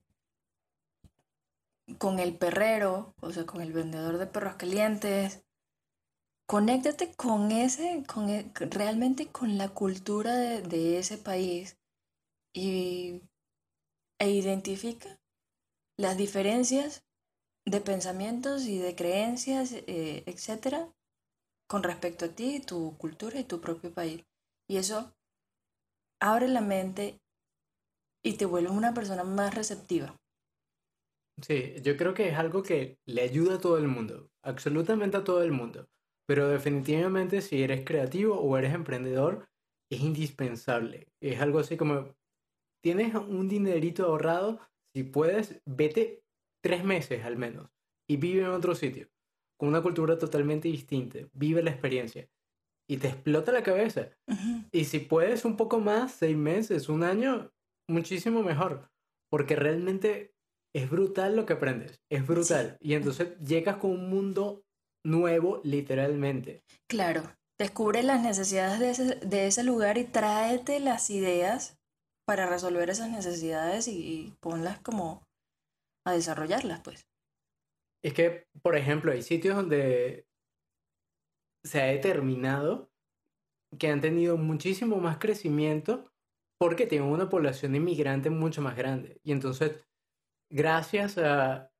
con 1.98 2.20
el 2.20 2.36
perrero, 2.38 3.14
o 3.20 3.32
sea, 3.32 3.46
con 3.46 3.62
el 3.62 3.74
vendedor 3.74 4.18
de 4.18 4.28
perros 4.28 4.56
calientes. 4.56 5.44
Conéctate 6.48 7.14
con 7.16 7.52
ese, 7.52 8.04
con 8.08 8.30
e- 8.30 8.52
realmente 8.72 9.28
con 9.28 9.58
la 9.58 9.70
cultura 9.70 10.36
de, 10.36 10.62
de 10.62 10.98
ese 10.98 11.18
país 11.18 11.78
y, 12.54 13.24
e 14.20 14.30
identifica 14.32 15.20
las 15.98 16.18
diferencias 16.18 17.07
de 17.68 17.82
pensamientos 17.82 18.66
y 18.66 18.78
de 18.80 18.96
creencias, 18.96 19.74
eh, 19.74 20.24
etcétera, 20.26 20.90
con 21.68 21.84
respecto 21.84 22.26
a 22.26 22.30
ti, 22.30 22.62
tu 22.62 22.98
cultura 22.98 23.40
y 23.40 23.44
tu 23.44 23.60
propio 23.60 23.94
país. 23.94 24.24
Y 24.70 24.78
eso 24.78 25.14
abre 26.22 26.48
la 26.48 26.62
mente 26.62 27.20
y 28.24 28.34
te 28.38 28.46
vuelve 28.46 28.70
una 28.70 28.94
persona 28.94 29.24
más 29.24 29.54
receptiva. 29.54 30.16
Sí, 31.46 31.76
yo 31.84 31.98
creo 31.98 32.14
que 32.14 32.30
es 32.30 32.38
algo 32.38 32.64
que 32.64 33.00
le 33.06 33.22
ayuda 33.22 33.56
a 33.56 33.60
todo 33.60 33.78
el 33.78 33.88
mundo, 33.88 34.32
absolutamente 34.44 35.18
a 35.18 35.24
todo 35.24 35.44
el 35.44 35.52
mundo. 35.52 35.88
Pero 36.26 36.48
definitivamente 36.48 37.42
si 37.42 37.62
eres 37.62 37.84
creativo 37.86 38.40
o 38.40 38.58
eres 38.58 38.74
emprendedor, 38.74 39.50
es 39.92 40.00
indispensable. 40.00 41.10
Es 41.22 41.42
algo 41.42 41.60
así 41.60 41.76
como, 41.78 42.16
tienes 42.82 43.14
un 43.14 43.48
dinerito 43.50 44.06
ahorrado, 44.06 44.60
si 44.96 45.04
puedes, 45.04 45.62
vete 45.66 46.24
tres 46.62 46.84
meses 46.84 47.24
al 47.26 47.38
menos 47.38 47.70
y 48.10 48.18
vive 48.18 48.44
en 48.44 48.50
otro 48.50 48.76
sitio, 48.76 49.08
con 49.58 49.70
una 49.70 49.82
cultura 49.82 50.18
totalmente 50.18 50.68
distinta, 50.70 51.20
vive 51.34 51.62
la 51.62 51.72
experiencia 51.72 52.30
y 52.90 52.98
te 52.98 53.10
explota 53.10 53.52
la 53.52 53.64
cabeza. 53.64 54.10
Y 54.72 54.86
si 54.86 55.00
puedes 55.00 55.44
un 55.46 55.58
poco 55.58 55.80
más, 55.80 56.14
seis 56.14 56.38
meses, 56.38 56.88
un 56.88 57.04
año, 57.04 57.52
muchísimo 57.90 58.44
mejor, 58.44 58.90
porque 59.30 59.56
realmente 59.56 60.34
es 60.74 60.90
brutal 60.90 61.36
lo 61.36 61.46
que 61.46 61.54
aprendes, 61.54 62.02
es 62.10 62.26
brutal. 62.26 62.78
Y 62.80 62.94
entonces 62.94 63.38
llegas 63.40 63.78
con 63.78 63.92
un 63.92 64.10
mundo 64.10 64.64
nuevo, 65.06 65.60
literalmente. 65.64 66.64
Claro, 66.88 67.24
descubre 67.60 68.04
las 68.04 68.22
necesidades 68.22 68.80
de 68.80 68.90
ese, 68.92 69.16
de 69.26 69.48
ese 69.48 69.64
lugar 69.64 69.98
y 69.98 70.06
tráete 70.06 70.80
las 70.80 71.10
ideas 71.10 71.78
para 72.26 72.48
resolver 72.48 72.90
esas 72.90 73.10
necesidades 73.10 73.88
y, 73.88 73.98
y 73.98 74.34
ponlas 74.40 74.80
como 74.80 75.27
a 76.08 76.14
desarrollarlas, 76.14 76.82
pues. 76.82 77.08
Es 78.04 78.14
que, 78.14 78.48
por 78.62 78.76
ejemplo, 78.76 79.12
hay 79.12 79.22
sitios 79.22 79.56
donde 79.56 80.28
se 81.64 81.82
ha 81.82 81.86
determinado 81.86 82.90
que 83.78 83.90
han 83.90 84.02
tenido 84.02 84.38
muchísimo 84.38 84.98
más 84.98 85.18
crecimiento 85.18 86.10
porque 86.60 86.88
tienen 86.88 87.10
una 87.10 87.30
población 87.30 87.76
inmigrante 87.76 88.30
mucho 88.30 88.62
más 88.62 88.76
grande. 88.76 89.20
Y 89.24 89.32
entonces, 89.32 89.84
gracias 90.50 91.18
a, 91.18 91.72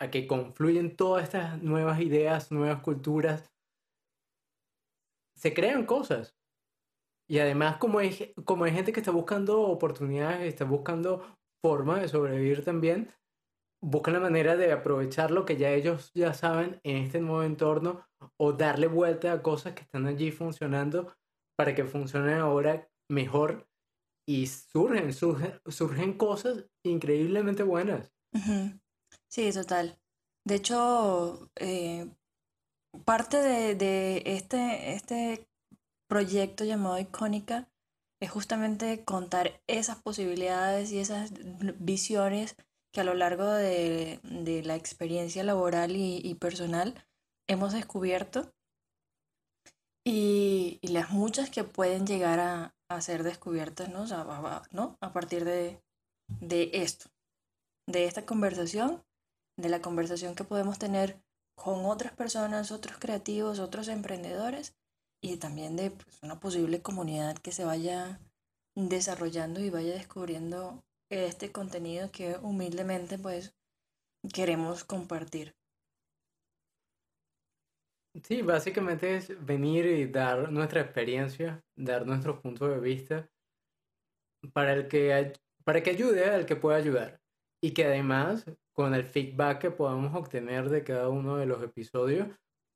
a 0.00 0.10
que 0.10 0.26
confluyen 0.26 0.96
todas 0.96 1.24
estas 1.24 1.62
nuevas 1.62 2.00
ideas, 2.00 2.52
nuevas 2.52 2.82
culturas, 2.82 3.50
se 5.34 5.54
crean 5.54 5.86
cosas. 5.86 6.36
Y 7.28 7.38
además, 7.38 7.78
como 7.78 7.98
hay, 7.98 8.34
como 8.44 8.64
hay 8.64 8.72
gente 8.72 8.92
que 8.92 9.00
está 9.00 9.12
buscando 9.12 9.62
oportunidades, 9.62 10.48
está 10.48 10.64
buscando 10.64 11.36
formas 11.64 12.00
de 12.00 12.08
sobrevivir 12.08 12.64
también, 12.64 13.12
buscan 13.80 14.14
la 14.14 14.20
manera 14.20 14.56
de 14.56 14.72
aprovechar 14.72 15.30
lo 15.30 15.44
que 15.44 15.56
ya 15.56 15.70
ellos 15.70 16.10
ya 16.14 16.34
saben 16.34 16.80
en 16.82 16.96
este 16.96 17.20
nuevo 17.20 17.42
entorno 17.42 18.06
o 18.36 18.52
darle 18.52 18.86
vuelta 18.86 19.32
a 19.32 19.42
cosas 19.42 19.74
que 19.74 19.82
están 19.82 20.06
allí 20.06 20.30
funcionando 20.30 21.14
para 21.56 21.74
que 21.74 21.84
funcionen 21.84 22.38
ahora 22.38 22.88
mejor 23.10 23.68
y 24.28 24.46
surgen, 24.46 25.12
surgen, 25.12 25.60
surgen 25.66 26.18
cosas 26.18 26.66
increíblemente 26.84 27.62
buenas. 27.62 28.12
Sí, 29.28 29.50
total. 29.52 29.98
De 30.44 30.56
hecho, 30.56 31.50
eh, 31.56 32.10
parte 33.04 33.38
de, 33.38 33.74
de 33.74 34.22
este, 34.26 34.92
este 34.92 35.48
proyecto 36.08 36.64
llamado 36.64 36.98
Icónica 36.98 37.70
es 38.20 38.30
justamente 38.30 39.04
contar 39.04 39.60
esas 39.66 40.02
posibilidades 40.02 40.92
y 40.92 40.98
esas 40.98 41.32
visiones 41.78 42.56
que 42.92 43.00
a 43.00 43.04
lo 43.04 43.14
largo 43.14 43.46
de, 43.50 44.20
de 44.22 44.62
la 44.62 44.76
experiencia 44.76 45.42
laboral 45.44 45.96
y, 45.96 46.34
personal 46.34 46.94
hemos 47.48 47.72
descubierto 47.72 48.52
y, 50.04 50.80
las 50.82 51.10
muchas 51.10 51.50
que 51.50 51.64
pueden 51.64 52.06
llegar 52.06 52.40
a, 52.40 52.74
a 52.88 53.00
ser 53.00 53.22
descubiertas, 53.22 53.88
¿no? 53.90 54.02
O 54.02 54.06
sea, 54.06 54.22
a- 54.22 54.56
a- 54.58 54.62
¿no? 54.70 54.96
A 55.00 55.12
partir 55.12 55.44
de, 55.44 55.82
de 56.40 56.70
esto, 56.72 57.10
de 57.86 58.04
esta 58.06 58.24
conversación, 58.26 59.04
de 59.58 59.68
la 59.68 59.82
conversación 59.82 60.34
que 60.34 60.44
podemos 60.44 60.78
tener 60.78 61.20
con 61.56 61.84
otras 61.86 62.12
personas, 62.12 62.70
otros 62.72 62.98
creativos, 62.98 63.58
otros 63.58 63.88
emprendedores 63.88 64.76
y 65.20 65.36
también 65.36 65.76
de 65.76 65.90
pues, 65.90 66.22
una 66.22 66.38
posible 66.40 66.80
comunidad 66.80 67.36
que 67.38 67.52
se 67.52 67.64
vaya 67.64 68.20
desarrollando 68.76 69.60
y 69.60 69.70
vaya 69.70 69.94
descubriendo 69.94 70.84
este 71.10 71.52
contenido 71.52 72.10
que 72.10 72.36
humildemente 72.42 73.18
pues 73.18 73.54
queremos 74.32 74.84
compartir. 74.84 75.54
Sí, 78.24 78.42
básicamente 78.42 79.16
es 79.16 79.44
venir 79.44 79.86
y 79.86 80.06
dar 80.06 80.50
nuestra 80.50 80.80
experiencia, 80.80 81.62
dar 81.76 82.06
nuestro 82.06 82.40
punto 82.40 82.68
de 82.68 82.80
vista 82.80 83.30
para 84.52 84.72
el 84.72 84.88
que, 84.88 85.32
para 85.64 85.82
que 85.82 85.90
ayude 85.90 86.24
al 86.24 86.46
que 86.46 86.56
pueda 86.56 86.78
ayudar. 86.78 87.20
Y 87.60 87.72
que 87.72 87.84
además, 87.84 88.44
con 88.72 88.94
el 88.94 89.04
feedback 89.04 89.60
que 89.60 89.70
podamos 89.70 90.14
obtener 90.14 90.68
de 90.68 90.84
cada 90.84 91.08
uno 91.08 91.36
de 91.36 91.46
los 91.46 91.62
episodios, 91.62 92.28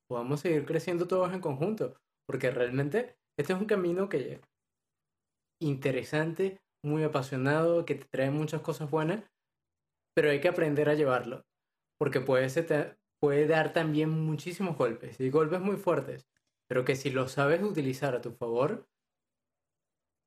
podamos 0.09 0.40
seguir 0.40 0.64
creciendo 0.64 1.07
todos 1.07 1.33
en 1.33 1.40
conjunto. 1.40 1.97
Porque 2.27 2.51
realmente 2.51 3.16
este 3.37 3.53
es 3.53 3.59
un 3.59 3.66
camino 3.66 4.09
que 4.09 4.40
interesante, 5.61 6.61
muy 6.83 7.05
apasionado, 7.05 7.85
que 7.85 7.95
te 7.97 8.07
trae 8.07 8.31
muchas 8.31 8.61
cosas 8.62 8.90
buenas, 8.90 9.25
pero 10.14 10.31
hay 10.31 10.40
que 10.40 10.49
aprender 10.49 10.88
a 10.88 10.95
llevarlo. 10.95 11.42
Porque 11.99 12.21
puede, 12.21 12.49
se 12.51 12.62
te- 12.62 12.97
puede 13.21 13.47
dar 13.47 13.73
también 13.73 14.11
muchísimos 14.11 14.77
golpes, 14.77 15.21
y 15.21 15.31
golpes 15.31 15.61
muy 15.61 15.77
fuertes, 15.77 16.27
pero 16.68 16.85
que 16.85 16.97
si 16.97 17.11
lo 17.11 17.29
sabes 17.29 17.62
utilizar 17.62 18.14
a 18.14 18.21
tu 18.21 18.33
favor, 18.33 18.87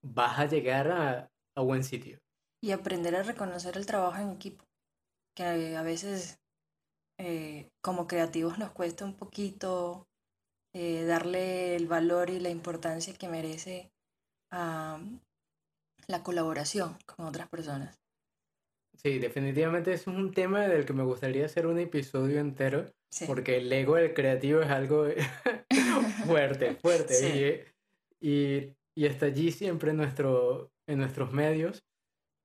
vas 0.04 0.40
a 0.40 0.46
llegar 0.46 0.88
a, 0.90 1.32
a 1.56 1.62
buen 1.62 1.84
sitio. 1.84 2.20
Y 2.62 2.72
aprender 2.72 3.16
a 3.16 3.24
reconocer 3.24 3.78
el 3.78 3.86
trabajo 3.86 4.22
en 4.22 4.32
equipo, 4.32 4.64
que 5.36 5.76
a 5.76 5.84
veces 5.84 6.40
eh, 7.20 7.70
como 7.84 8.08
creativos 8.08 8.58
nos 8.58 8.72
cuesta 8.72 9.06
un 9.06 9.16
poquito 9.16 10.08
eh, 10.74 11.06
darle 11.06 11.76
el 11.76 11.88
valor 11.88 12.30
y 12.30 12.40
la 12.40 12.50
importancia 12.50 13.14
que 13.14 13.30
merece 13.30 13.92
a 14.52 15.00
la 16.08 16.24
colaboración 16.24 16.98
con 17.06 17.26
otras 17.26 17.48
personas. 17.50 18.02
Sí, 18.96 19.20
definitivamente 19.20 19.94
es 19.94 20.08
un 20.08 20.32
tema 20.32 20.62
del 20.68 20.86
que 20.86 20.94
me 20.94 21.04
gustaría 21.04 21.46
hacer 21.46 21.68
un 21.68 21.80
episodio 21.80 22.40
entero, 22.40 22.86
Sí. 23.12 23.26
porque 23.28 23.58
el 23.58 23.72
ego 23.72 23.96
del 23.96 24.14
creativo 24.14 24.62
es 24.62 24.70
algo 24.70 25.06
fuerte, 26.26 26.76
fuerte, 26.76 27.14
Sí. 27.14 27.68
y, 28.20 28.30
y, 28.30 28.76
y 28.98 29.06
está 29.06 29.28
allí 29.28 29.52
siempre 29.52 29.92
en, 29.92 29.98
nuestro, 29.98 30.72
en 30.88 31.00
nuestros 31.00 31.32
medios 31.32 31.86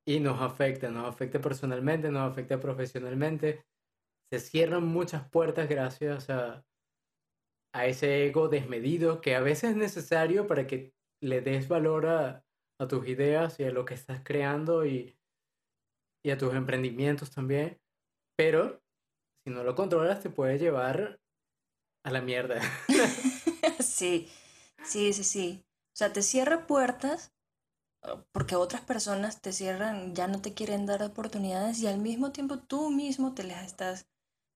y 0.06 0.20
nos 0.20 0.40
afecta, 0.40 0.90
nos 0.90 1.08
afecta 1.08 1.40
personalmente, 1.40 2.10
nos 2.10 2.30
afecta 2.30 2.60
profesionalmente. 2.60 3.64
Se 4.32 4.38
cierran 4.38 4.84
muchas 4.86 5.28
puertas 5.28 5.68
gracias 5.68 6.30
a, 6.30 6.64
a 7.74 7.86
ese 7.86 8.26
ego 8.26 8.48
desmedido 8.48 9.20
que 9.20 9.34
a 9.34 9.40
veces 9.40 9.70
es 9.70 9.76
necesario 9.76 10.46
para 10.46 10.66
que 10.66 10.92
le 11.22 11.40
des 11.40 11.68
valor 11.68 12.06
a, 12.06 12.44
a 12.80 12.88
tus 12.88 13.06
ideas 13.08 13.60
y 13.60 13.64
a 13.64 13.72
lo 13.72 13.84
que 13.84 13.94
estás 13.94 14.22
creando 14.24 14.86
y, 14.86 15.16
y 16.24 16.30
a 16.30 16.38
tus 16.38 16.54
emprendimientos 16.54 17.30
también. 17.30 17.78
Pero 18.36 18.82
si 19.44 19.52
no 19.52 19.64
lo 19.64 19.74
controlas, 19.74 20.22
te 20.22 20.30
puede 20.30 20.58
llevar 20.58 21.20
a 22.04 22.10
la 22.10 22.22
mierda. 22.22 22.60
Sí, 23.82 24.28
sí, 24.82 25.12
sí, 25.12 25.24
sí. 25.24 25.64
O 25.94 25.96
sea, 25.96 26.12
te 26.12 26.22
cierra 26.22 26.66
puertas 26.66 27.32
eh, 28.04 28.08
porque 28.32 28.56
otras 28.56 28.82
personas 28.82 29.40
te 29.42 29.52
cierran, 29.52 30.14
ya 30.14 30.28
no 30.28 30.40
te 30.42 30.54
quieren 30.54 30.86
dar 30.86 31.02
oportunidades 31.02 31.80
y 31.80 31.86
al 31.86 31.98
mismo 31.98 32.32
tiempo 32.32 32.58
tú 32.58 32.90
mismo 32.90 33.34
te 33.34 33.44
las 33.44 33.66
estás 33.66 34.06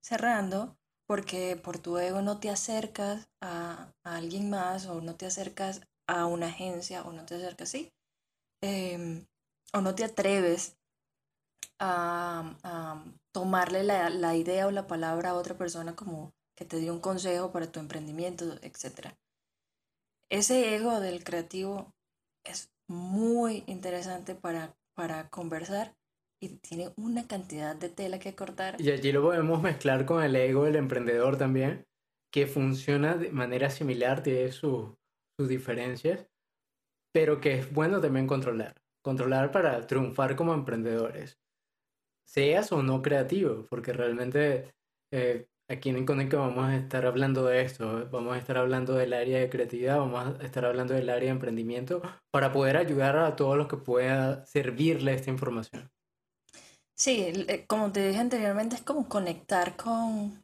cerrando 0.03 0.77
porque 1.07 1.57
por 1.57 1.79
tu 1.79 1.97
ego 1.99 2.21
no 2.21 2.39
te 2.39 2.49
acercas 2.49 3.29
a, 3.41 3.93
a 4.03 4.17
alguien 4.17 4.49
más 4.49 4.87
o 4.87 5.01
no 5.01 5.15
te 5.15 5.25
acercas 5.27 5.81
a 6.07 6.25
una 6.27 6.47
agencia 6.47 7.03
o 7.03 7.13
no 7.13 7.25
te 7.25 7.35
acercas, 7.35 7.69
sí, 7.69 7.93
em, 8.61 9.25
o 9.73 9.81
no 9.81 9.95
te 9.95 10.03
atreves 10.03 10.77
a, 11.79 12.55
a 12.63 13.03
tomarle 13.31 13.83
la, 13.83 14.09
la 14.09 14.35
idea 14.35 14.67
o 14.67 14.71
la 14.71 14.87
palabra 14.87 15.31
a 15.31 15.35
otra 15.35 15.57
persona 15.57 15.95
como 15.95 16.33
que 16.55 16.65
te 16.65 16.77
dio 16.77 16.93
un 16.93 17.01
consejo 17.01 17.51
para 17.51 17.71
tu 17.71 17.79
emprendimiento, 17.79 18.45
etc. 18.61 19.13
Ese 20.29 20.75
ego 20.75 20.99
del 20.99 21.23
creativo 21.23 21.93
es 22.43 22.71
muy 22.87 23.63
interesante 23.67 24.35
para, 24.35 24.75
para 24.93 25.29
conversar 25.29 25.95
y 26.39 26.49
tiene 26.57 26.91
una 26.95 27.27
cantidad 27.27 27.75
de 27.75 27.89
tela 27.89 28.19
que 28.19 28.35
cortar. 28.35 28.79
Y 28.79 28.91
allí 28.91 29.11
lo 29.11 29.23
podemos 29.23 29.61
mezclar 29.61 30.05
con 30.05 30.23
el 30.23 30.35
ego 30.35 30.65
del 30.65 30.75
emprendedor 30.75 31.37
también, 31.37 31.85
que 32.31 32.47
funciona 32.47 33.15
de 33.15 33.31
manera 33.31 33.69
similar, 33.69 34.23
tiene 34.23 34.51
sus 34.51 34.95
diferencias, 35.37 36.27
pero 37.15 37.39
que 37.39 37.59
es 37.59 37.71
bueno 37.71 38.01
también 38.01 38.27
controlar. 38.27 38.75
Controlar 39.01 39.49
para 39.49 39.87
triunfar 39.87 40.35
como 40.35 40.53
emprendedores. 40.53 41.39
Seas 42.25 42.73
o 42.73 42.83
no 42.83 43.01
creativo, 43.01 43.65
porque 43.69 43.93
realmente 43.93 44.75
eh, 45.13 45.47
aquí 45.69 45.91
en 45.91 46.05
Conecta 46.05 46.35
vamos 46.35 46.65
a 46.65 46.75
estar 46.75 47.05
hablando 47.05 47.45
de 47.45 47.61
esto, 47.61 48.09
vamos 48.11 48.35
a 48.35 48.37
estar 48.37 48.57
hablando 48.57 48.95
del 48.95 49.13
área 49.13 49.39
de 49.39 49.49
creatividad, 49.49 49.97
vamos 49.99 50.41
a 50.41 50.43
estar 50.43 50.65
hablando 50.65 50.93
del 50.93 51.09
área 51.09 51.27
de 51.27 51.35
emprendimiento, 51.35 52.01
para 52.31 52.51
poder 52.51 52.75
ayudar 52.75 53.15
a 53.15 53.37
todos 53.37 53.55
los 53.55 53.69
que 53.69 53.77
pueda 53.77 54.45
servirle 54.45 55.13
esta 55.13 55.31
información. 55.31 55.89
Sí, 56.97 57.45
eh, 57.47 57.65
como 57.65 57.93
te 57.93 58.09
dije 58.09 58.19
anteriormente, 58.19 58.75
es 58.75 58.81
como 58.81 59.07
conectar 59.07 59.77
con, 59.77 60.43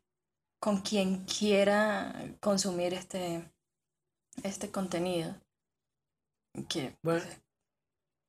con 0.62 0.78
quien 0.78 1.26
quiera 1.26 2.16
consumir 2.40 2.94
este, 2.94 3.52
este 4.42 4.72
contenido. 4.72 5.36
Que, 6.70 6.96
bueno, 7.04 7.24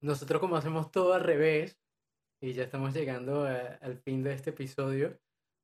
nosotros 0.03 0.41
como 0.41 0.57
hacemos 0.57 0.91
todo 0.91 1.15
al 1.15 1.25
revés, 1.25 1.79
y 2.43 2.53
ya 2.53 2.65
estamos 2.65 2.93
llegando 2.93 3.45
al 3.45 3.99
fin 3.99 4.23
de 4.23 4.35
este 4.35 4.51
episodio, 4.51 5.19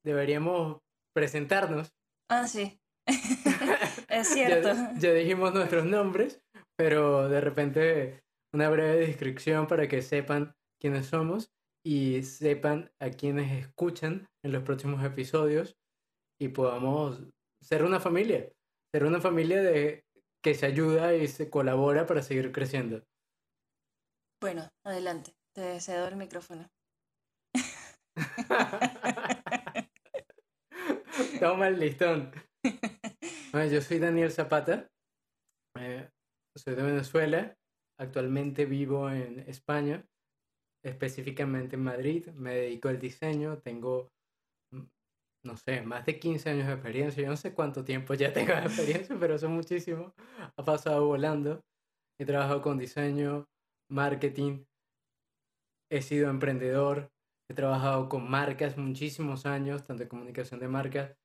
deberíamos 0.04 0.78
presentarnos. 1.14 1.92
Ah, 2.30 2.46
sí. 2.46 2.78
es 4.08 4.28
cierto. 4.32 4.74
ya 4.98 5.12
dijimos 5.12 5.54
nuestros 5.54 5.84
nombres, 5.84 6.40
pero 6.76 7.28
de 7.28 7.40
repente 7.40 8.22
una 8.54 8.68
breve 8.70 9.06
descripción 9.06 9.66
para 9.66 9.88
que 9.88 10.02
sepan 10.02 10.54
quiénes 10.80 11.06
somos 11.06 11.50
y 11.84 12.22
sepan 12.22 12.90
a 13.00 13.10
quienes 13.10 13.52
escuchan 13.52 14.28
en 14.44 14.52
los 14.52 14.62
próximos 14.62 15.04
episodios 15.04 15.76
y 16.40 16.48
podamos 16.48 17.22
ser 17.62 17.82
una 17.82 18.00
familia, 18.00 18.50
ser 18.94 19.04
una 19.04 19.20
familia 19.20 19.62
de 19.62 20.04
que 20.42 20.54
se 20.54 20.66
ayuda 20.66 21.14
y 21.14 21.28
se 21.28 21.50
colabora 21.50 22.06
para 22.06 22.22
seguir 22.22 22.52
creciendo. 22.52 23.04
Bueno, 24.40 24.68
adelante, 24.84 25.34
te 25.52 25.80
cedo 25.80 26.08
el 26.08 26.16
micrófono. 26.16 26.70
Toma 31.40 31.68
el 31.68 31.78
listón. 31.78 32.32
yo 33.52 33.80
soy 33.80 33.98
Daniel 33.98 34.30
Zapata, 34.30 34.88
eh, 35.78 36.08
soy 36.56 36.74
de 36.74 36.82
Venezuela, 36.82 37.56
actualmente 37.98 38.64
vivo 38.64 39.10
en 39.10 39.40
España 39.48 40.04
específicamente 40.82 41.76
en 41.76 41.82
Madrid, 41.82 42.28
me 42.28 42.54
dedico 42.54 42.88
al 42.88 42.98
diseño, 42.98 43.58
tengo, 43.58 44.12
no 45.44 45.56
sé, 45.56 45.82
más 45.82 46.04
de 46.06 46.18
15 46.18 46.50
años 46.50 46.66
de 46.66 46.72
experiencia, 46.74 47.22
yo 47.22 47.30
no 47.30 47.36
sé 47.36 47.54
cuánto 47.54 47.84
tiempo 47.84 48.14
ya 48.14 48.32
tengo 48.32 48.54
de 48.54 48.62
experiencia, 48.62 49.16
pero 49.18 49.34
eso 49.34 49.46
es 49.46 49.52
muchísimo, 49.52 50.14
ha 50.56 50.64
pasado 50.64 51.06
volando, 51.06 51.64
he 52.18 52.24
trabajado 52.24 52.62
con 52.62 52.78
diseño, 52.78 53.46
marketing, 53.90 54.64
he 55.90 56.02
sido 56.02 56.28
emprendedor, 56.28 57.10
he 57.50 57.54
trabajado 57.54 58.08
con 58.08 58.28
marcas 58.28 58.76
muchísimos 58.76 59.46
años, 59.46 59.84
tanto 59.84 60.02
en 60.02 60.08
comunicación 60.08 60.60
de 60.60 60.68
marcas 60.68 61.16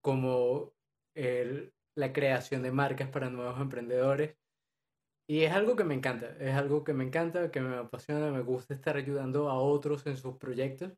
como 0.00 0.72
el, 1.14 1.72
la 1.96 2.12
creación 2.12 2.62
de 2.62 2.72
marcas 2.72 3.08
para 3.10 3.30
nuevos 3.30 3.60
emprendedores. 3.60 4.36
Y 5.30 5.42
es 5.42 5.52
algo 5.52 5.76
que 5.76 5.84
me 5.84 5.94
encanta, 5.94 6.34
es 6.40 6.54
algo 6.54 6.82
que 6.82 6.94
me 6.94 7.04
encanta, 7.04 7.50
que 7.50 7.60
me 7.60 7.76
apasiona, 7.76 8.32
me 8.32 8.40
gusta 8.40 8.72
estar 8.74 8.96
ayudando 8.96 9.50
a 9.50 9.60
otros 9.60 10.06
en 10.06 10.16
sus 10.16 10.36
proyectos 10.38 10.94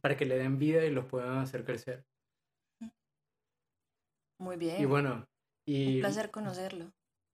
para 0.00 0.16
que 0.16 0.24
le 0.24 0.38
den 0.38 0.58
vida 0.58 0.84
y 0.84 0.90
los 0.90 1.06
puedan 1.06 1.38
hacer 1.38 1.64
crecer. 1.64 2.04
Muy 4.40 4.56
bien. 4.56 4.80
Y 4.80 4.84
bueno, 4.86 5.28
y... 5.66 5.96
Un 5.96 6.00
placer 6.00 6.30
conocerlo. 6.30 6.92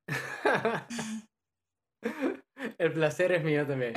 El 2.78 2.92
placer 2.92 3.32
es 3.32 3.42
mío 3.44 3.66
también. 3.66 3.94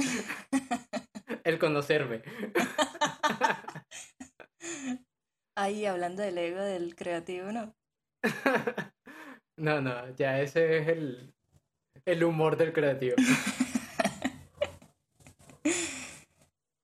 El 1.43 1.59
conocerme. 1.59 2.21
Ahí 5.57 5.85
hablando 5.85 6.21
del 6.21 6.37
ego 6.37 6.61
del 6.61 6.95
creativo, 6.95 7.51
¿no? 7.51 7.75
No, 9.57 9.81
no, 9.81 10.15
ya 10.15 10.39
ese 10.39 10.77
es 10.77 10.87
el, 10.87 11.35
el 12.05 12.23
humor 12.23 12.57
del 12.57 12.73
creativo. 12.73 13.15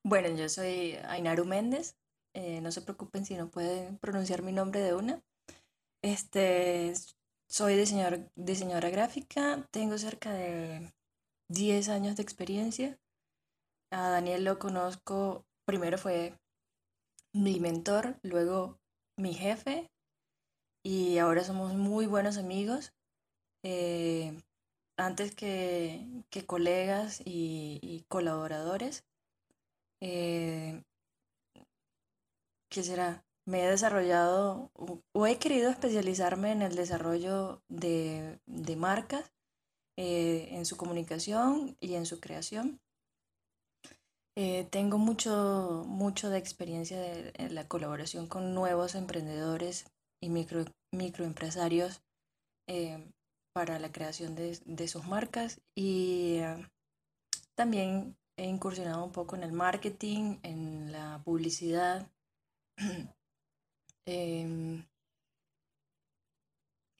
Bueno, 0.08 0.30
yo 0.30 0.48
soy 0.50 0.96
Ainaru 1.08 1.46
Méndez. 1.46 1.98
Eh, 2.34 2.62
no 2.62 2.72
se 2.72 2.82
preocupen 2.82 3.26
si 3.26 3.36
no 3.36 3.50
pueden 3.50 3.98
pronunciar 3.98 4.42
mi 4.42 4.54
nombre 4.54 4.80
de 4.80 4.94
una. 4.96 5.22
Este, 6.02 6.94
soy 7.48 7.76
diseñador, 7.76 8.32
diseñadora 8.36 8.90
gráfica. 8.90 9.68
Tengo 9.72 9.98
cerca 9.98 10.34
de 10.34 10.94
10 11.50 11.90
años 11.90 12.16
de 12.16 12.24
experiencia. 12.24 12.98
A 13.92 14.10
Daniel 14.10 14.44
lo 14.44 14.60
conozco, 14.60 15.46
primero 15.66 15.98
fue 15.98 16.34
mi 17.34 17.60
mentor, 17.60 18.18
luego 18.24 18.80
mi 19.18 19.34
jefe 19.34 19.90
y 20.84 21.18
ahora 21.18 21.44
somos 21.44 21.74
muy 21.74 22.06
buenos 22.06 22.38
amigos. 22.38 22.94
Eh, 23.64 24.42
antes 24.98 25.36
que, 25.36 26.24
colegas 26.46 27.22
y, 27.26 28.06
colaboradores. 28.08 29.04
Eh, 30.02 30.84
¿Qué 32.70 32.84
será? 32.84 33.26
Me 33.46 33.64
he 33.64 33.70
desarrollado 33.70 34.72
o, 35.14 35.28
he 35.28 35.38
querido 35.38 35.70
especializarme 35.70 36.52
en 36.52 36.62
el 36.62 36.76
desarrollo 36.76 37.62
de, 37.70 38.40
marcas, 38.78 39.32
eh, 39.98 40.50
en 40.52 40.66
su 40.66 40.76
comunicación 40.76 41.78
y 41.80 41.96
en 41.96 42.06
su 42.06 42.20
creación. 42.20 42.82
Eh, 44.36 44.68
tengo 44.70 44.98
mucho, 44.98 45.86
mucho 45.88 46.30
de 46.30 46.38
experiencia 46.38 46.98
en 47.34 47.56
la 47.56 47.68
colaboración 47.68 48.28
con 48.28 48.54
nuevos 48.54 48.94
emprendedores 48.96 49.86
y 50.22 50.30
micro, 50.30 50.66
microempresarios 50.92 52.02
para 53.58 53.80
la 53.80 53.92
creación 53.92 54.36
de, 54.36 54.88
sus 54.88 55.08
marcas 55.08 55.62
y 55.74 56.36
eh, 56.42 56.70
también 57.56 58.16
he 58.38 58.46
incursionado 58.46 59.04
un 59.04 59.12
poco 59.12 59.36
en 59.36 59.44
el 59.44 59.52
marketing, 59.52 60.38
en 60.44 60.92
la 60.92 61.22
publicidad 61.26 62.10
em, 64.06 64.86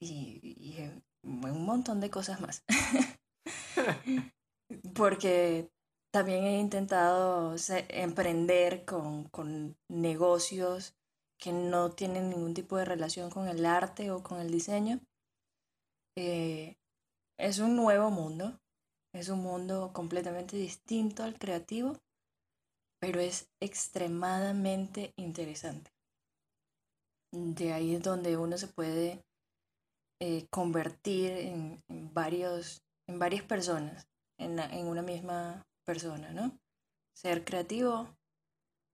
y, 0.00 0.74
en 0.78 1.02
un 1.22 1.64
montón 1.64 2.00
de 2.00 2.10
cosas 2.10 2.40
más. 2.40 2.64
Porque 4.94 5.70
también 6.12 6.44
he 6.44 6.58
intentado 6.58 7.54
emprender 7.88 8.84
con, 8.84 9.24
con, 9.28 9.76
negocios 9.88 10.94
que 11.38 11.52
no 11.52 11.92
tienen 11.92 12.30
ningún 12.30 12.54
tipo 12.54 12.76
de 12.76 12.84
relación 12.84 13.30
con 13.30 13.48
el 13.48 13.64
arte 13.64 14.10
o 14.10 14.22
con 14.22 14.40
el 14.40 14.50
diseño. 14.50 15.00
Eh, 16.16 16.76
es 17.38 17.60
un 17.60 17.76
nuevo 17.76 18.10
mundo, 18.10 18.60
es 19.12 19.28
un 19.28 19.40
mundo 19.40 19.92
completamente 19.92 20.56
distinto 20.56 21.22
al 21.22 21.38
creativo, 21.38 21.96
pero 23.00 23.20
es 23.20 23.48
extremadamente 23.60 25.12
interesante. 25.16 25.90
De 27.32 27.72
ahí 27.72 27.94
es 27.94 28.02
donde 28.02 28.36
uno 28.36 28.56
se 28.58 28.68
puede 28.68 29.22
eh, 30.20 30.46
convertir 30.50 31.30
en, 31.30 31.82
varios, 32.12 32.82
en 33.06 33.18
varias 33.18 33.44
personas, 33.44 34.08
en, 34.38 34.58
en 34.58 34.86
una 34.86 35.02
misma 35.02 35.66
persona, 35.84 36.32
¿no? 36.32 36.58
Ser 37.14 37.44
creativo, 37.44 38.08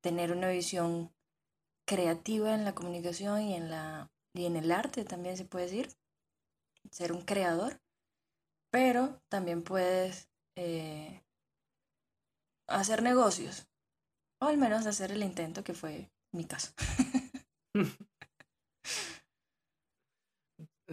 tener 0.03 0.33
una 0.33 0.51
visión 0.51 1.11
creativa 1.87 2.55
en 2.55 2.65
la 2.65 2.75
comunicación 2.75 3.43
y 3.43 3.55
en, 3.55 3.71
la, 3.71 4.11
y 4.35 4.47
en 4.47 4.57
el 4.57 4.73
arte 4.73 5.05
también 5.05 5.37
se 5.37 5.45
puede 5.45 5.67
decir 5.67 5.89
ser 6.91 7.13
un 7.13 7.23
creador, 7.23 7.81
pero 8.75 9.23
también 9.29 9.63
puedes 9.63 10.29
eh, 10.59 11.23
hacer 12.67 13.05
negocios, 13.05 13.69
o 14.43 14.47
al 14.47 14.59
menos 14.59 14.85
hacer 14.85 15.13
el 15.13 15.23
intento 15.23 15.63
que 15.63 15.75
fue 15.75 16.11
mi 16.33 16.45
caso. 16.45 16.73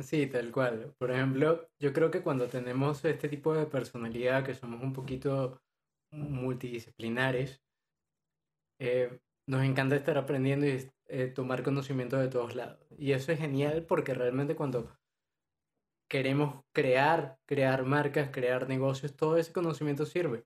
Sí, 0.02 0.26
tal 0.26 0.52
cual. 0.54 0.96
Por 0.98 1.12
ejemplo, 1.12 1.70
yo 1.78 1.92
creo 1.92 2.10
que 2.10 2.24
cuando 2.24 2.48
tenemos 2.48 3.04
este 3.04 3.28
tipo 3.28 3.54
de 3.54 3.66
personalidad, 3.66 4.44
que 4.44 4.56
somos 4.56 4.82
un 4.82 4.94
poquito 4.94 5.62
multidisciplinares, 6.12 7.62
eh, 8.80 9.20
nos 9.48 9.64
encanta 9.64 9.98
estar 9.98 10.18
aprendiendo 10.18 10.66
y 10.66 10.90
eh, 11.08 11.28
tomar 11.28 11.62
conocimiento 11.62 12.18
de 12.18 12.30
todos 12.30 12.56
lados. 12.56 12.80
Y 12.98 13.12
eso 13.12 13.34
es 13.34 13.40
genial 13.40 13.86
porque 13.86 14.14
realmente 14.14 14.56
cuando 14.56 14.90
queremos 16.12 16.66
crear, 16.74 17.40
crear 17.46 17.86
marcas, 17.86 18.32
crear 18.32 18.68
negocios, 18.68 19.16
todo 19.16 19.38
ese 19.38 19.54
conocimiento 19.54 20.06
sirve. 20.06 20.44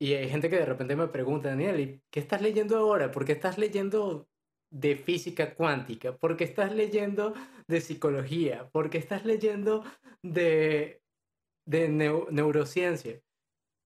Y 0.00 0.14
hay 0.14 0.30
gente 0.30 0.48
que 0.48 0.58
de 0.58 0.64
repente 0.64 0.94
me 0.94 1.08
pregunta, 1.08 1.48
Daniel, 1.48 1.80
¿y 1.80 2.00
qué 2.08 2.20
estás 2.20 2.40
leyendo 2.40 2.78
ahora? 2.78 3.10
¿Por 3.10 3.24
qué 3.24 3.32
estás 3.32 3.58
leyendo 3.58 4.28
de 4.70 4.94
física 4.94 5.56
cuántica? 5.56 6.16
¿Por 6.16 6.36
qué 6.36 6.44
estás 6.44 6.72
leyendo 6.72 7.34
de 7.66 7.80
psicología? 7.80 8.70
¿Por 8.70 8.90
qué 8.90 8.98
estás 8.98 9.24
leyendo 9.24 9.82
de, 10.22 11.02
de 11.66 11.88
neurociencia? 11.88 13.20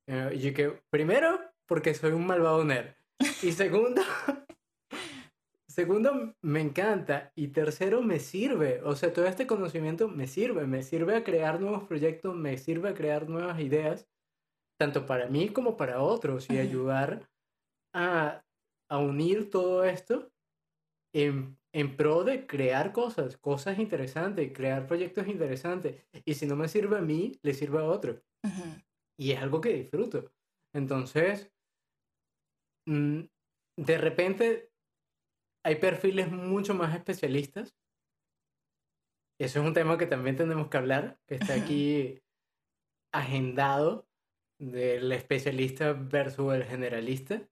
Eh, 0.07 0.33
y 0.35 0.39
yo 0.39 0.53
que, 0.53 0.83
primero, 0.91 1.41
porque 1.65 1.95
soy 1.95 2.13
un 2.13 2.27
malvado 2.27 2.63
nerd. 2.63 2.95
Y 3.43 3.53
segundo, 3.53 4.03
segundo, 5.75 6.35
me 6.41 6.61
encanta. 6.61 7.33
Y 7.35 7.49
tercero, 7.49 8.01
me 8.03 8.21
sirve. 8.21 8.81
O 8.83 8.95
sea, 8.95 9.13
todo 9.13 9.27
este 9.27 9.47
conocimiento 9.47 10.09
me 10.09 10.27
sirve. 10.27 10.67
Me 10.67 10.83
sirve 10.83 11.17
a 11.17 11.25
crear 11.25 11.61
nuevos 11.61 11.85
proyectos, 11.85 12.35
me 12.35 12.57
sirve 12.57 12.91
a 12.91 12.95
crear 12.95 13.29
nuevas 13.29 13.61
ideas, 13.61 14.09
tanto 14.79 15.07
para 15.07 15.27
mí 15.29 15.49
como 15.51 15.77
para 15.77 16.01
otros, 16.01 16.49
y 16.51 16.59
ayudar 16.59 17.29
a, 17.93 18.45
a 18.89 18.99
unir 18.99 19.51
todo 19.51 19.85
esto 19.85 20.31
en, 21.13 21.59
en, 21.73 21.97
pro 21.97 22.25
de 22.25 22.47
crear 22.47 22.93
cosas, 22.93 23.37
cosas 23.37 23.79
interesantes, 23.79 24.53
crear 24.53 24.87
proyectos 24.87 25.27
interesantes. 25.27 26.07
Y 26.25 26.35
si 26.35 26.47
no 26.47 26.57
me 26.57 26.69
sirve 26.69 26.99
a 26.99 27.03
mí, 27.03 27.39
le 27.43 27.55
sirve 27.55 27.79
a 27.79 27.85
otro. 27.85 28.23
Y 29.17 29.33
es 29.33 29.41
algo 29.41 29.61
que 29.61 29.73
disfruto. 29.73 30.33
Entonces, 30.73 31.53
mm, 32.87 33.21
de 33.77 33.99
repente 33.99 34.74
hay 35.65 35.77
perfiles 35.77 36.31
mucho 36.31 36.75
más 36.75 36.95
especialistas. 36.95 37.75
Eso 39.41 39.61
es 39.61 39.67
un 39.67 39.75
tema 39.75 39.99
que 39.99 40.07
también 40.07 40.37
tenemos 40.37 40.69
que 40.69 40.77
hablar, 40.77 41.19
que 41.27 41.37
está 41.37 41.55
aquí 41.55 42.23
agendado 43.13 44.07
del 44.61 45.11
especialista 45.13 45.93
versus 45.93 46.55
el 46.55 46.65
generalista. 46.65 47.43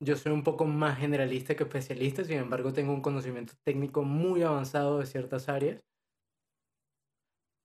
Yo 0.00 0.16
soy 0.16 0.32
un 0.32 0.44
poco 0.44 0.64
más 0.64 0.98
generalista 0.98 1.56
que 1.56 1.64
especialista, 1.64 2.24
sin 2.24 2.38
embargo 2.38 2.72
tengo 2.72 2.92
un 2.92 3.02
conocimiento 3.02 3.54
técnico 3.64 4.02
muy 4.02 4.42
avanzado 4.42 4.98
de 4.98 5.06
ciertas 5.06 5.48
áreas. 5.48 5.80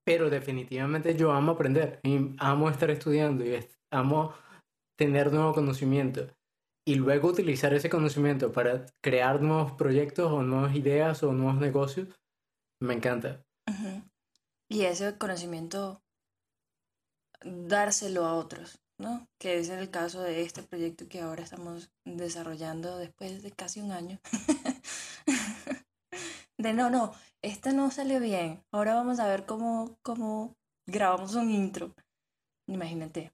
Pero 0.06 0.30
definitivamente 0.30 1.16
yo 1.16 1.32
amo 1.32 1.54
aprender 1.54 2.00
y 2.04 2.36
amo 2.40 2.70
estar 2.70 2.90
estudiando 2.90 3.46
y 3.46 3.58
amo 3.92 4.34
tener 4.98 5.32
nuevo 5.32 5.54
conocimiento 5.54 6.28
y 6.86 6.96
luego 6.96 7.30
utilizar 7.30 7.74
ese 7.74 7.90
conocimiento 7.90 8.52
para 8.52 8.86
crear 9.02 9.42
nuevos 9.42 9.74
proyectos 9.74 10.32
o 10.32 10.44
nuevas 10.44 10.76
ideas 10.76 11.24
o 11.24 11.32
nuevos 11.32 11.60
negocios, 11.60 12.10
me 12.82 12.94
encanta. 12.94 13.44
Y 14.70 14.84
ese 14.84 15.18
conocimiento 15.18 16.04
dárselo 17.44 18.26
a 18.26 18.36
otros, 18.36 18.82
¿no? 18.98 19.28
Que 19.40 19.60
es 19.60 19.70
el 19.70 19.90
caso 19.90 20.22
de 20.22 20.42
este 20.42 20.64
proyecto 20.64 21.08
que 21.08 21.22
ahora 21.22 21.44
estamos 21.44 21.92
desarrollando 22.06 22.98
después 22.98 23.44
de 23.44 23.52
casi 23.52 23.82
un 23.82 23.92
año. 23.92 24.20
de 26.58 26.74
no, 26.74 26.90
no, 26.90 27.14
este 27.42 27.74
no 27.74 27.92
salió 27.92 28.20
bien. 28.20 28.64
Ahora 28.72 28.96
vamos 28.96 29.20
a 29.20 29.28
ver 29.28 29.46
cómo, 29.46 29.98
cómo 30.02 30.56
grabamos 30.86 31.36
un 31.36 31.52
intro. 31.52 31.96
Imagínate, 32.68 33.34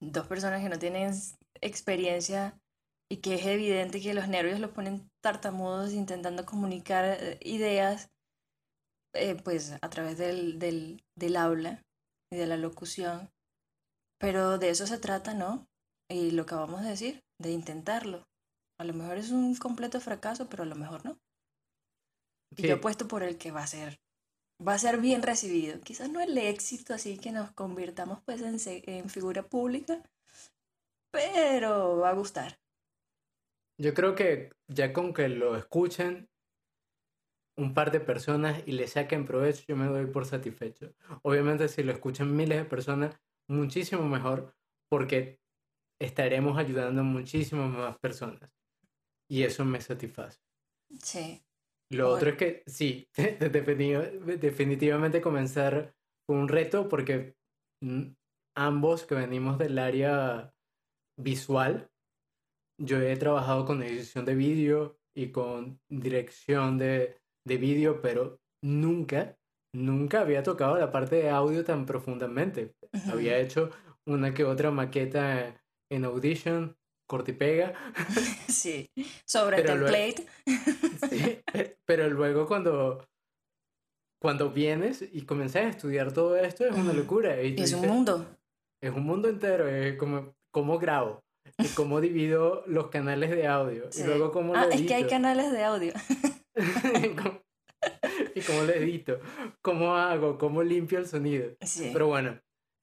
dos 0.00 0.26
personas 0.26 0.62
que 0.62 0.68
no 0.68 0.78
tienen 0.78 1.12
experiencia 1.60 2.58
y 3.10 3.18
que 3.18 3.34
es 3.34 3.46
evidente 3.46 4.00
que 4.00 4.14
los 4.14 4.28
nervios 4.28 4.60
los 4.60 4.72
ponen 4.72 5.08
tartamudos 5.22 5.92
intentando 5.92 6.44
comunicar 6.44 7.04
eh, 7.04 7.38
ideas 7.42 8.10
eh, 9.14 9.36
pues 9.42 9.72
a 9.80 9.90
través 9.90 10.18
del, 10.18 10.58
del, 10.58 11.02
del 11.16 11.36
aula 11.36 11.82
y 12.32 12.36
de 12.36 12.46
la 12.46 12.56
locución. 12.56 13.30
Pero 14.18 14.58
de 14.58 14.70
eso 14.70 14.86
se 14.86 14.98
trata, 14.98 15.34
¿no? 15.34 15.66
Y 16.08 16.32
lo 16.32 16.46
que 16.46 16.54
acabamos 16.54 16.82
de 16.82 16.90
decir, 16.90 17.24
de 17.40 17.52
intentarlo. 17.52 18.24
A 18.78 18.84
lo 18.84 18.92
mejor 18.94 19.18
es 19.18 19.30
un 19.30 19.54
completo 19.56 20.00
fracaso, 20.00 20.48
pero 20.48 20.62
a 20.62 20.66
lo 20.66 20.74
mejor 20.74 21.04
no. 21.04 21.18
Y 22.56 22.66
yo 22.66 22.76
apuesto 22.76 23.08
por 23.08 23.22
el 23.22 23.38
que 23.38 23.50
va 23.50 23.62
a 23.62 23.66
ser 23.66 23.98
va 24.60 24.74
a 24.74 24.78
ser 24.78 24.98
bien 24.98 25.22
recibido. 25.22 25.80
Quizás 25.80 26.10
no 26.10 26.20
el 26.20 26.36
éxito 26.38 26.94
así 26.94 27.18
que 27.18 27.32
nos 27.32 27.52
convirtamos 27.52 28.20
pues 28.24 28.40
en, 28.42 28.58
en 28.86 29.08
figura 29.10 29.42
pública, 29.42 30.02
pero 31.10 31.98
va 31.98 32.10
a 32.10 32.14
gustar. 32.14 32.58
Yo 33.78 33.92
creo 33.92 34.14
que 34.14 34.50
ya 34.68 34.92
con 34.92 35.12
que 35.12 35.28
lo 35.28 35.56
escuchen 35.56 36.28
un 37.56 37.72
par 37.74 37.90
de 37.90 38.00
personas 38.00 38.62
y 38.66 38.72
le 38.72 38.86
saquen 38.86 39.24
provecho, 39.24 39.64
yo 39.66 39.76
me 39.76 39.86
doy 39.86 40.06
por 40.06 40.26
satisfecho. 40.26 40.94
Obviamente 41.22 41.68
si 41.68 41.82
lo 41.82 41.92
escuchan 41.92 42.34
miles 42.36 42.58
de 42.58 42.64
personas, 42.64 43.18
muchísimo 43.48 44.02
mejor, 44.02 44.54
porque 44.88 45.40
estaremos 45.98 46.58
ayudando 46.58 47.00
a 47.00 47.04
muchísimas 47.04 47.70
más 47.70 47.98
personas. 47.98 48.50
Y 49.28 49.42
eso 49.42 49.64
me 49.64 49.80
satisface. 49.80 50.38
Sí. 51.02 51.45
Lo 51.90 52.10
otro 52.10 52.30
es 52.30 52.36
que 52.36 52.62
sí, 52.66 53.08
definitivamente 53.16 55.20
comenzar 55.20 55.94
fue 56.26 56.36
un 56.36 56.48
reto 56.48 56.88
porque 56.88 57.36
ambos 58.56 59.04
que 59.04 59.14
venimos 59.14 59.58
del 59.58 59.78
área 59.78 60.52
visual, 61.18 61.90
yo 62.78 63.00
he 63.00 63.16
trabajado 63.16 63.64
con 63.64 63.82
edición 63.82 64.24
de 64.24 64.34
vídeo 64.34 64.98
y 65.14 65.30
con 65.30 65.80
dirección 65.88 66.78
de, 66.78 67.16
de 67.46 67.56
vídeo, 67.56 68.02
pero 68.02 68.40
nunca, 68.62 69.38
nunca 69.74 70.20
había 70.20 70.42
tocado 70.42 70.78
la 70.78 70.90
parte 70.90 71.16
de 71.16 71.30
audio 71.30 71.64
tan 71.64 71.86
profundamente. 71.86 72.74
Había 73.10 73.38
hecho 73.38 73.70
una 74.06 74.34
que 74.34 74.44
otra 74.44 74.70
maqueta 74.70 75.62
en 75.90 76.04
Audition, 76.04 76.76
cortipega. 77.06 77.74
Sí, 78.48 78.88
sobre 79.24 79.62
template. 79.62 80.26
sí, 81.10 81.40
pero 81.84 82.08
luego 82.08 82.46
cuando, 82.46 83.06
cuando 84.20 84.50
vienes 84.50 85.04
y 85.12 85.22
comienzas 85.22 85.64
a 85.64 85.68
estudiar 85.68 86.12
todo 86.12 86.36
esto 86.36 86.64
es 86.64 86.74
una 86.74 86.92
locura. 86.92 87.38
es 87.40 87.72
un 87.72 87.86
mundo. 87.86 88.26
Es 88.82 88.92
un 88.92 89.04
mundo 89.04 89.28
entero, 89.28 89.68
es 89.68 89.96
como 89.96 90.34
cómo 90.52 90.78
grabo, 90.78 91.22
y 91.58 91.68
cómo 91.68 92.00
divido 92.00 92.62
los 92.66 92.88
canales 92.88 93.30
de 93.30 93.46
audio, 93.46 93.88
y 93.94 94.02
luego 94.04 94.32
cómo 94.32 94.54
ah, 94.54 94.68
es 94.70 94.82
que 94.82 94.94
hay 94.94 95.06
canales 95.06 95.52
de 95.52 95.64
audio. 95.64 95.92
y 98.34 98.40
cómo 98.40 98.62
lo 98.62 98.72
edito, 98.72 99.20
cómo 99.62 99.96
hago, 99.96 100.38
cómo 100.38 100.62
limpio 100.62 100.98
el 100.98 101.06
sonido. 101.06 101.50
Pero 101.92 102.06
bueno, 102.06 102.40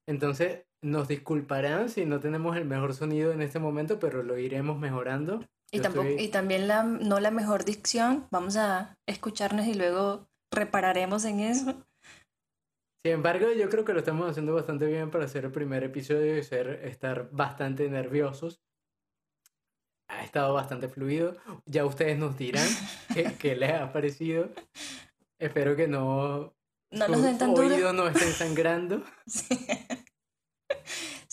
entonces 0.08 0.66
nos 0.84 1.08
disculparán 1.08 1.90
si 1.90 2.06
no 2.06 2.20
tenemos 2.20 2.56
el 2.58 2.66
mejor 2.66 2.94
sonido 2.94 3.32
en 3.32 3.42
este 3.42 3.58
momento, 3.58 4.00
pero 4.00 4.22
lo 4.22 4.38
iremos 4.38 4.78
mejorando. 4.78 5.44
Y, 5.72 5.80
tampoco, 5.80 6.08
y 6.08 6.28
también 6.28 6.68
la, 6.68 6.84
no 6.84 7.20
la 7.20 7.32
mejor 7.32 7.66
dicción, 7.66 8.28
vamos 8.30 8.58
a 8.58 8.96
escucharnos 9.08 9.66
y 9.66 9.74
luego 9.74 10.28
repararemos 10.52 11.26
en 11.26 11.40
eso. 11.40 11.74
Sin 13.04 13.14
embargo, 13.14 13.52
yo 13.52 13.70
creo 13.70 13.84
que 13.84 13.94
lo 13.94 14.00
estamos 14.00 14.30
haciendo 14.30 14.54
bastante 14.54 14.86
bien 14.86 15.10
para 15.10 15.26
hacer 15.26 15.46
el 15.46 15.52
primer 15.52 15.84
episodio 15.84 16.38
y 16.38 16.44
ser, 16.44 16.82
estar 16.84 17.30
bastante 17.32 17.90
nerviosos. 17.90 18.62
Ha 20.10 20.24
estado 20.24 20.54
bastante 20.54 20.90
fluido. 20.90 21.36
Ya 21.66 21.86
ustedes 21.86 22.20
nos 22.20 22.38
dirán 22.38 22.68
qué, 23.40 23.56
les 23.56 23.72
ha 23.72 23.92
parecido. 23.92 24.50
Espero 25.40 25.76
que 25.76 25.88
no, 25.88 26.54
no 26.92 27.08
los 27.08 27.24
den 27.24 27.38
tan 27.38 27.54
no 27.54 28.08
estén 28.08 28.32
sangrando. 28.32 29.02
Sí 29.26 29.58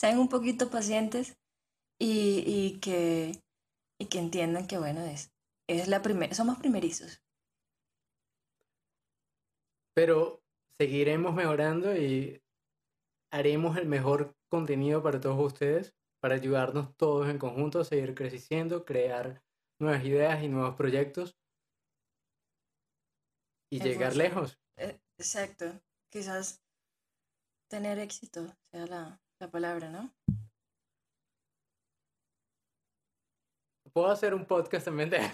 sean 0.00 0.18
un 0.18 0.30
poquito 0.30 0.70
pacientes 0.70 1.36
y, 1.98 2.42
y, 2.46 2.80
que, 2.80 3.32
y 3.98 4.06
que 4.06 4.18
entiendan 4.18 4.66
que, 4.66 4.78
bueno, 4.78 5.02
es, 5.02 5.30
es 5.68 5.88
la 5.88 6.00
primera, 6.00 6.32
somos 6.34 6.58
primerizos. 6.58 7.22
Pero 9.92 10.42
seguiremos 10.78 11.34
mejorando 11.34 11.94
y 11.94 12.42
haremos 13.30 13.76
el 13.76 13.86
mejor 13.88 14.34
contenido 14.48 15.02
para 15.02 15.20
todos 15.20 15.38
ustedes, 15.38 15.94
para 16.18 16.36
ayudarnos 16.36 16.96
todos 16.96 17.28
en 17.28 17.36
conjunto 17.36 17.80
a 17.80 17.84
seguir 17.84 18.14
creciendo, 18.14 18.86
crear 18.86 19.42
nuevas 19.78 20.02
ideas 20.02 20.42
y 20.42 20.48
nuevos 20.48 20.76
proyectos 20.76 21.38
y 23.70 23.80
llegar 23.80 24.16
lejos. 24.16 24.58
Eh, 24.78 24.98
exacto. 25.18 25.66
Quizás 26.08 26.64
tener 27.68 27.98
éxito 27.98 28.46
sea 28.72 28.86
la, 28.86 29.20
la 29.40 29.50
palabra, 29.50 29.88
¿no? 29.88 30.12
Puedo 33.92 34.10
hacer 34.10 34.34
un 34.34 34.44
podcast 34.44 34.84
también 34.84 35.10
de 35.10 35.18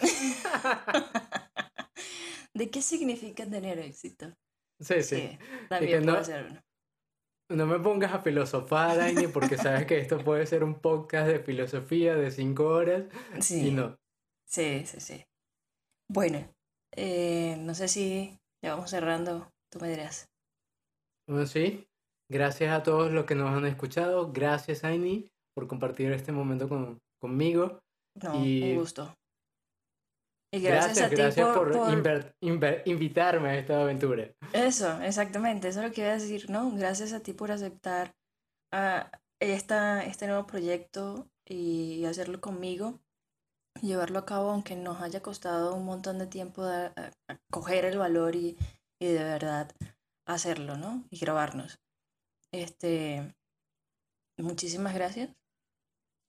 ¿De 2.54 2.70
qué 2.70 2.80
significa 2.80 3.44
tener 3.44 3.78
éxito? 3.80 4.32
Sí, 4.80 5.02
sí. 5.02 5.38
también 5.68 6.04
puedo 6.04 6.14
no, 6.14 6.20
hacer 6.20 6.46
uno. 6.46 6.62
No 7.50 7.66
me 7.66 7.78
pongas 7.78 8.14
a 8.14 8.20
filosofar, 8.20 8.98
Aini, 8.98 9.26
porque 9.26 9.58
sabes 9.58 9.86
que 9.86 9.98
esto 9.98 10.24
puede 10.24 10.46
ser 10.46 10.64
un 10.64 10.80
podcast 10.80 11.28
de 11.28 11.40
filosofía 11.40 12.14
de 12.14 12.30
cinco 12.30 12.66
horas. 12.68 13.04
Sí. 13.40 13.68
Y 13.68 13.70
no. 13.72 13.98
Sí, 14.46 14.86
sí, 14.86 15.00
sí. 15.00 15.26
Bueno, 16.08 16.48
eh, 16.92 17.56
no 17.58 17.74
sé 17.74 17.88
si 17.88 18.38
ya 18.62 18.74
vamos 18.74 18.90
cerrando. 18.90 19.52
Tú 19.70 19.80
me 19.80 19.90
dirás. 19.90 20.30
Sí. 21.46 21.86
Gracias 22.28 22.72
a 22.72 22.82
todos 22.82 23.10
los 23.12 23.24
que 23.24 23.34
nos 23.34 23.50
han 23.56 23.66
escuchado. 23.66 24.32
Gracias, 24.32 24.84
Aini, 24.84 25.30
por 25.54 25.66
compartir 25.68 26.10
este 26.12 26.32
momento 26.32 26.68
con, 26.68 26.98
conmigo. 27.20 27.80
No, 28.22 28.44
Y- 28.44 28.62
un 28.72 28.78
gusto. 28.78 29.14
Y 30.54 30.60
Gracias, 30.60 30.98
a 30.98 31.08
ti 31.10 31.16
por, 31.42 31.54
por, 31.54 31.72
por- 31.72 31.88
inver- 31.90 32.32
inver- 32.40 32.82
invitarme 32.86 33.50
a 33.50 33.58
esta 33.58 33.82
aventura. 33.82 34.30
Eso, 34.52 35.02
exactamente, 35.02 35.68
eso 35.68 35.80
es 35.82 35.88
lo 35.88 35.92
que 35.92 36.00
iba 36.02 36.10
a 36.10 36.14
decir, 36.14 36.48
¿no? 36.48 36.70
Gracias 36.70 37.12
a 37.12 37.20
ti 37.20 37.32
por 37.34 37.50
aceptar 37.50 38.14
ah, 38.72 39.10
esta, 39.40 40.04
este 40.04 40.26
nuevo 40.28 40.46
proyecto 40.46 41.28
y 41.46 42.04
hacerlo 42.06 42.40
conmigo, 42.40 43.00
llevarlo 43.82 44.20
a 44.20 44.24
cabo, 44.24 44.50
aunque 44.50 44.76
nos 44.76 45.02
haya 45.02 45.20
costado 45.20 45.74
un 45.74 45.84
montón 45.84 46.18
de 46.18 46.26
tiempo 46.26 46.64
de, 46.64 46.86
a- 46.86 47.10
a 47.28 47.36
coger 47.50 47.84
el 47.84 47.98
valor 47.98 48.34
y, 48.36 48.56
y 49.00 49.06
de 49.08 49.24
verdad 49.24 49.70
hacerlo, 50.26 50.76
¿no? 50.78 51.04
Y 51.10 51.18
grabarnos. 51.18 51.78
Este, 52.56 53.34
muchísimas 54.38 54.94
gracias. 54.94 55.28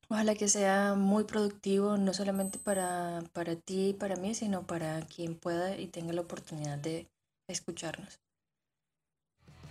Ojalá 0.09 0.35
que 0.35 0.49
sea 0.49 0.93
muy 0.95 1.23
productivo, 1.23 1.97
no 1.97 2.13
solamente 2.13 2.59
para, 2.59 3.23
para 3.31 3.55
ti 3.55 3.89
y 3.89 3.93
para 3.93 4.17
mí, 4.17 4.35
sino 4.35 4.67
para 4.67 5.01
quien 5.03 5.35
pueda 5.35 5.77
y 5.77 5.87
tenga 5.87 6.11
la 6.11 6.21
oportunidad 6.21 6.77
de 6.77 7.07
escucharnos. 7.47 8.19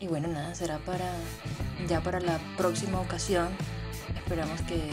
Y 0.00 0.06
bueno, 0.06 0.28
nada, 0.28 0.54
será 0.54 0.78
para 0.78 1.10
ya 1.88 2.02
para 2.02 2.20
la 2.20 2.38
próxima 2.56 3.00
ocasión. 3.02 3.48
Esperamos 4.14 4.60
que, 4.62 4.90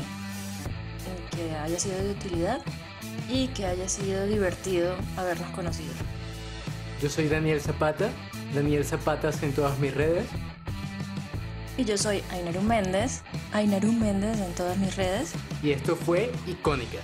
que 1.35 1.51
haya 1.51 1.79
sido 1.79 1.97
de 1.97 2.11
utilidad 2.11 2.61
y 3.29 3.47
que 3.49 3.65
haya 3.65 3.87
sido 3.87 4.27
divertido 4.27 4.97
habernos 5.15 5.49
conocido. 5.51 5.93
Yo 7.01 7.09
soy 7.09 7.29
Daniel 7.29 7.61
Zapata, 7.61 8.09
Daniel 8.53 8.83
Zapatas 8.83 9.43
en 9.43 9.53
todas 9.53 9.79
mis 9.79 9.93
redes. 9.93 10.27
Y 11.77 11.85
yo 11.85 11.97
soy 11.97 12.23
Ainaru 12.31 12.61
Méndez, 12.61 13.23
Ainaru 13.51 13.91
Méndez 13.91 14.39
en 14.39 14.53
todas 14.53 14.77
mis 14.77 14.95
redes. 14.95 15.33
Y 15.63 15.71
esto 15.71 15.95
fue 15.95 16.31
Icónica. 16.45 16.99